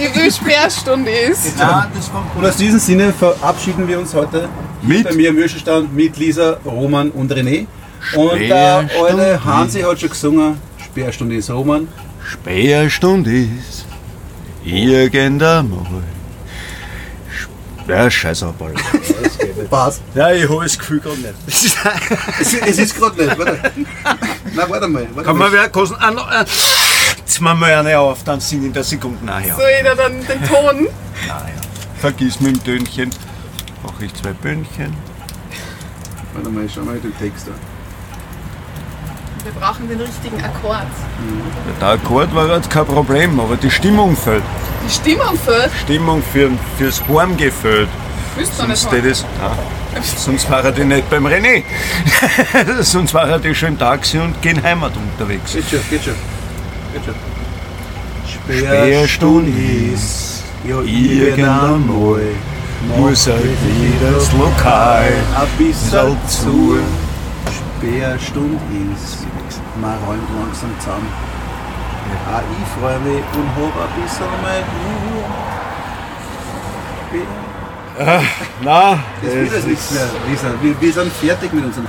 Ich 0.00 0.14
will 0.16 0.32
Sperrstunde 0.32 1.10
ist. 1.10 1.56
Nein, 1.56 1.86
das 1.94 2.12
war 2.12 2.26
Und 2.34 2.44
aus 2.44 2.56
diesem 2.56 2.80
Sinne 2.80 3.12
verabschieden 3.12 3.86
wir 3.86 3.98
uns 4.00 4.12
heute 4.12 4.48
Mit? 4.82 5.04
bei 5.08 5.14
mir 5.14 5.30
im 5.30 5.36
Würstelstand 5.36 5.94
mit 5.94 6.16
Lisa, 6.16 6.58
Roman 6.64 7.10
und 7.10 7.32
René. 7.32 7.66
Und 8.14 8.38
der 8.40 8.88
Sperrstunde. 8.88 9.22
alte 9.22 9.44
Hansi 9.44 9.80
hat 9.82 10.00
schon 10.00 10.10
gesungen, 10.10 10.60
Sperrstunde 10.84 11.36
ist 11.36 11.50
Roman. 11.50 11.88
Sperrstunde 12.24 13.30
ist 13.44 13.86
irgendeinmal. 14.64 16.02
Ja, 17.88 18.10
scheiß 18.10 18.42
auf 18.42 18.54
alle. 19.56 19.68
Passt. 19.68 20.02
Nein, 20.14 20.36
ich 20.36 20.48
habe 20.48 20.62
das 20.62 20.78
Gefühl 20.78 21.00
gerade 21.00 21.18
nicht. 21.18 21.34
Es, 22.40 22.54
es 22.54 22.78
ist 22.78 22.98
gerade 22.98 23.24
nicht, 23.24 23.38
warte. 23.38 23.58
Nein, 24.54 24.66
warte 24.68 24.88
mal. 24.88 25.06
Warte 25.14 25.26
Kann 25.26 25.36
mal. 25.38 25.50
man 25.50 25.52
wer 25.52 25.68
kosten? 25.68 25.96
Ah, 25.98 26.10
noch, 26.10 26.30
äh, 26.30 26.44
jetzt 27.18 27.40
machen 27.40 27.60
wir 27.60 27.78
eine 27.78 27.98
auf, 27.98 28.22
dann 28.24 28.40
singen 28.40 28.72
der 28.72 28.84
Sekunden 28.84 29.24
nachher. 29.24 29.54
Soll 29.54 29.68
ich 29.78 29.84
da 29.84 29.94
dann 29.94 30.26
den 30.26 30.44
Ton? 30.44 30.88
Vergiss 32.00 32.40
mit 32.40 32.56
dem 32.56 32.64
Tönchen. 32.64 33.10
Mache 33.82 34.04
ich 34.04 34.14
zwei 34.14 34.32
Böhnchen. 34.32 34.94
Warte 36.34 36.50
mal, 36.50 36.64
ich 36.64 36.72
schau 36.74 36.82
mal 36.82 36.98
den 36.98 37.16
Text 37.18 37.48
an. 37.48 37.54
Wir 39.44 39.52
brauchen 39.52 39.88
den 39.88 40.00
richtigen 40.00 40.42
Akkord. 40.42 40.82
Der 41.80 41.88
Akkord 41.88 42.34
war 42.34 42.48
jetzt 42.48 42.68
kein 42.68 42.84
Problem, 42.84 43.38
aber 43.38 43.56
die 43.56 43.70
Stimmung 43.70 44.16
fehlt. 44.16 44.42
Die 44.84 44.92
Stimmung 44.92 45.38
fehlt. 45.38 45.70
Stimmung 45.84 46.22
für, 46.32 46.50
fürs 46.76 47.00
Heimgehen 47.08 47.52
fehlt. 47.52 47.88
Sonst, 48.36 48.92
es, 48.92 49.24
nein, 49.40 50.02
sonst 50.16 50.50
war 50.50 50.70
die 50.70 50.84
nicht 50.84 51.08
beim 51.08 51.26
René. 51.26 51.62
sonst 52.82 53.14
war 53.14 53.38
die 53.38 53.54
schon 53.54 53.70
im 53.70 53.78
Taxi 53.78 54.18
und 54.18 54.40
gehen 54.42 54.62
Heimat 54.62 54.92
unterwegs. 54.94 55.54
Geht 55.54 55.64
schon, 55.70 55.80
geht 55.88 56.04
schon. 56.04 56.14
Geht 56.92 57.04
schon. 57.04 57.14
Sperrstunde 58.26 59.50
ist 59.94 60.44
ja 60.64 60.80
irgendeinmal. 60.80 62.20
Muss 62.96 63.26
halt 63.26 63.42
wieder 63.42 64.12
das 64.14 64.30
Lokal 64.32 65.12
ein 65.34 65.48
bisschen 65.58 66.16
zu. 66.28 66.78
Sperrstunde 67.80 68.60
ist. 68.94 69.26
Man 69.80 69.98
räumt 70.06 70.28
langsam 70.38 70.70
zusammen. 70.78 71.08
Auch 72.32 72.42
ich 72.52 72.80
freue 72.80 72.98
mich 73.00 73.24
und 73.34 73.48
hab 73.56 73.74
ein 73.80 74.02
bisschen 74.02 74.26
meine 74.42 74.64
Das 77.98 79.66
nichts 79.66 79.90
mehr, 79.92 80.02
Lisa. 80.28 80.48
Wir, 80.60 80.80
wir 80.80 80.92
sind 80.92 81.12
fertig 81.12 81.52
mit 81.52 81.64
unserem. 81.64 81.86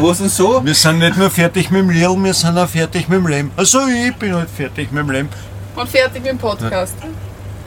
Was 0.00 0.18
denn 0.18 0.28
so? 0.28 0.64
wir 0.64 0.74
sind 0.74 0.98
nicht 0.98 1.16
nur 1.16 1.28
fertig 1.28 1.70
mit 1.70 1.80
dem 1.80 1.90
Lil, 1.90 2.16
wir 2.22 2.34
sind 2.34 2.56
auch 2.56 2.68
fertig 2.68 3.08
mit 3.08 3.18
dem 3.18 3.26
Leben. 3.26 3.50
Also 3.56 3.80
ich 3.88 4.14
bin 4.14 4.34
halt 4.34 4.48
fertig 4.48 4.92
mit 4.92 5.02
dem 5.02 5.10
Leben. 5.10 5.28
Und 5.74 5.88
fertig 5.88 6.22
mit 6.22 6.30
dem 6.32 6.38
Podcast. 6.38 6.94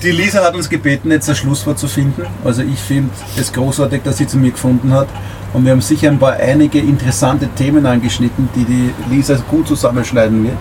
Die 0.02 0.12
Lisa 0.12 0.44
hat 0.44 0.56
uns 0.56 0.70
gebeten, 0.70 1.12
jetzt 1.12 1.30
ein 1.30 1.36
Schlusswort 1.36 1.78
zu 1.78 1.88
finden. 1.88 2.26
Also 2.44 2.62
ich 2.62 2.80
finde 2.80 3.10
es 3.38 3.52
großartig, 3.52 4.02
dass 4.04 4.18
sie 4.18 4.28
zu 4.28 4.38
mir 4.38 4.52
gefunden 4.52 4.94
hat. 4.94 5.08
Und 5.54 5.66
wir 5.66 5.72
haben 5.72 5.82
sicher 5.82 6.10
ein 6.10 6.20
paar 6.20 6.34
einige 6.34 6.80
interessante 6.80 7.48
Themen 7.50 7.86
angeschnitten, 7.86 8.50
die 8.56 8.66
die 8.66 8.94
Lisa 9.10 9.36
gut 9.50 9.68
zusammenschneiden 9.68 10.44
wird. 10.44 10.58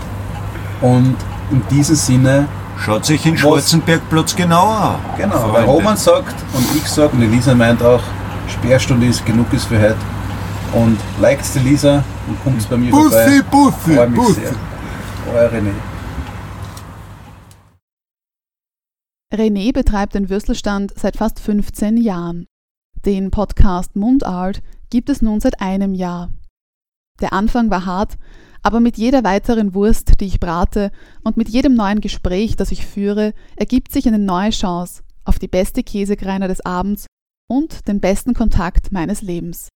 Und 0.81 1.16
in 1.50 1.62
diesem 1.70 1.96
Sinne, 1.96 2.48
Schaut 2.78 3.04
sich 3.04 3.24
in 3.24 3.37
Schwarzenbergplatz 3.37 4.37
genauer 4.37 4.76
an. 4.76 5.16
genau, 5.16 5.38
Freunde. 5.38 5.54
weil 5.54 5.64
Roman 5.64 5.96
sagt 5.96 6.34
und 6.52 6.66
ich 6.76 6.87
sage 6.87 7.10
und 7.12 7.20
die 7.20 7.26
Lisa 7.26 7.54
meint 7.54 7.82
auch, 7.82 8.02
Sperrstunde 8.48 9.06
ist 9.06 9.24
genug 9.24 9.52
ist 9.52 9.64
für 9.66 9.80
heute. 9.80 9.96
Und 10.74 10.98
liked 11.20 11.54
die 11.54 11.60
Lisa 11.60 12.02
und 12.26 12.42
kommt 12.42 12.68
bei 12.68 12.76
mir 12.76 12.90
vorbei. 12.90 13.24
Bussi, 13.24 13.42
Bussi, 13.50 13.94
Freue 13.94 14.08
mich 14.08 14.20
Bussi. 14.20 14.40
sehr. 14.40 14.54
Euer 15.32 15.48
René. 15.50 15.72
René 19.32 19.72
betreibt 19.72 20.14
den 20.14 20.28
Würstelstand 20.28 20.92
seit 20.96 21.16
fast 21.16 21.40
15 21.40 21.96
Jahren. 21.96 22.46
Den 23.04 23.31
Podcast 23.31 23.96
Mundart 23.96 24.62
gibt 24.90 25.08
es 25.10 25.22
nun 25.22 25.40
seit 25.40 25.60
einem 25.60 25.94
Jahr. 25.94 26.31
Der 27.20 27.33
Anfang 27.33 27.70
war 27.70 27.87
hart, 27.87 28.16
aber 28.65 28.81
mit 28.81 28.96
jeder 28.96 29.23
weiteren 29.25 29.75
Wurst, 29.75 30.21
die 30.21 30.25
ich 30.25 30.40
brate 30.40 30.90
und 31.23 31.37
mit 31.37 31.50
jedem 31.50 31.75
neuen 31.75 32.00
Gespräch, 32.00 32.56
das 32.56 32.73
ich 32.73 32.87
führe, 32.87 33.35
ergibt 33.56 33.92
sich 33.92 34.08
eine 34.08 34.19
neue 34.19 34.50
Chance 34.50 35.02
auf 35.25 35.38
die 35.38 35.48
beste 35.48 35.83
Käsekreiner 35.83 36.48
des 36.48 36.65
Abends 36.65 37.06
und 37.46 37.87
den 37.87 38.00
besten 38.00 38.33
Kontakt 38.33 38.90
meines 38.90 39.21
Lebens. 39.21 39.69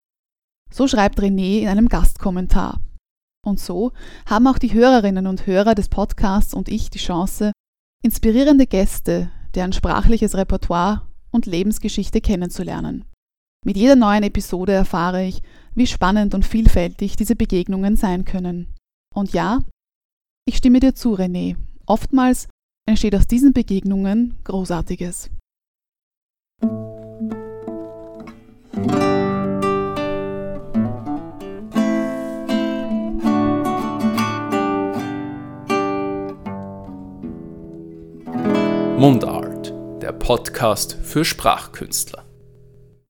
So 0.71 0.87
schreibt 0.87 1.19
René 1.19 1.61
in 1.61 1.69
einem 1.69 1.89
Gastkommentar. 1.89 2.81
Und 3.45 3.59
so 3.59 3.93
haben 4.25 4.47
auch 4.47 4.59
die 4.59 4.73
Hörerinnen 4.73 5.27
und 5.27 5.49
Hörer 5.49 5.75
des 5.75 5.89
Podcasts 5.89 6.55
und 6.55 6.69
ich 6.69 6.89
die 6.89 6.99
Chance, 6.99 7.51
inspirierende 8.05 8.69
Gäste, 8.69 9.33
deren 9.57 9.73
sprachliches 9.73 10.37
Repertoire 10.37 11.03
und 11.33 11.47
Lebensgeschichte 11.47 12.21
kennenzulernen. 12.21 13.05
Mit 13.65 13.77
jeder 13.77 13.97
neuen 13.97 14.23
Episode 14.23 14.73
erfahre 14.73 15.25
ich, 15.25 15.43
wie 15.75 15.89
spannend 15.89 16.35
und 16.35 16.45
vielfältig 16.45 17.17
diese 17.17 17.35
Begegnungen 17.35 17.97
sein 17.97 18.25
können. 18.25 18.73
Und 19.17 19.33
ja, 19.33 19.61
ich 20.47 20.59
stimme 20.59 20.79
dir 20.79 20.95
zu, 20.95 21.15
René. 21.15 21.57
Oftmals 21.87 22.49
entsteht 22.87 23.15
aus 23.15 23.27
diesen 23.27 23.55
Begegnungen 23.55 24.37
Großartiges. 24.45 25.31
Mundart, 38.99 39.73
der 40.03 40.13
Podcast 40.13 40.93
für 40.93 41.25
Sprachkünstler. 41.25 42.26